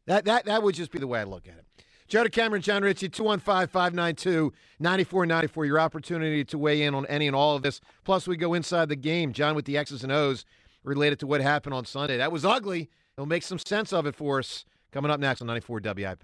That 0.05 0.23
that 0.23 0.45
that 0.45 0.63
would 0.63 0.73
just 0.73 0.89
be 0.89 0.99
the 0.99 1.05
way 1.05 1.19
I 1.19 1.25
look 1.25 1.49
at 1.49 1.55
it. 1.55 1.65
Joe 2.07 2.23
DeCamara, 2.23 2.61
Jon 2.61 2.81
Ritchie, 2.81 3.09
215 3.09 3.67
592 3.67 4.53
9494. 4.79 5.65
Your 5.65 5.81
opportunity 5.81 6.45
to 6.45 6.57
weigh 6.57 6.83
in 6.83 6.95
on 6.95 7.05
any 7.07 7.27
and 7.27 7.35
all 7.35 7.57
of 7.57 7.61
this. 7.61 7.81
Plus, 8.05 8.25
we 8.25 8.37
go 8.37 8.53
inside 8.53 8.87
the 8.87 8.95
game. 8.95 9.33
John 9.33 9.53
with 9.53 9.65
the 9.65 9.77
X's 9.77 10.03
and 10.03 10.13
O's 10.13 10.45
related 10.81 11.19
to 11.19 11.27
what 11.27 11.41
happened 11.41 11.73
on 11.73 11.83
Sunday. 11.83 12.15
That 12.15 12.31
was 12.31 12.45
ugly. 12.45 12.89
He'll 13.17 13.25
make 13.25 13.43
some 13.43 13.59
sense 13.59 13.91
of 13.91 14.05
it 14.05 14.15
for 14.15 14.39
us 14.39 14.63
coming 14.93 15.11
up 15.11 15.19
next 15.19 15.41
on 15.41 15.47
94 15.47 15.81
WIP. 15.83 16.23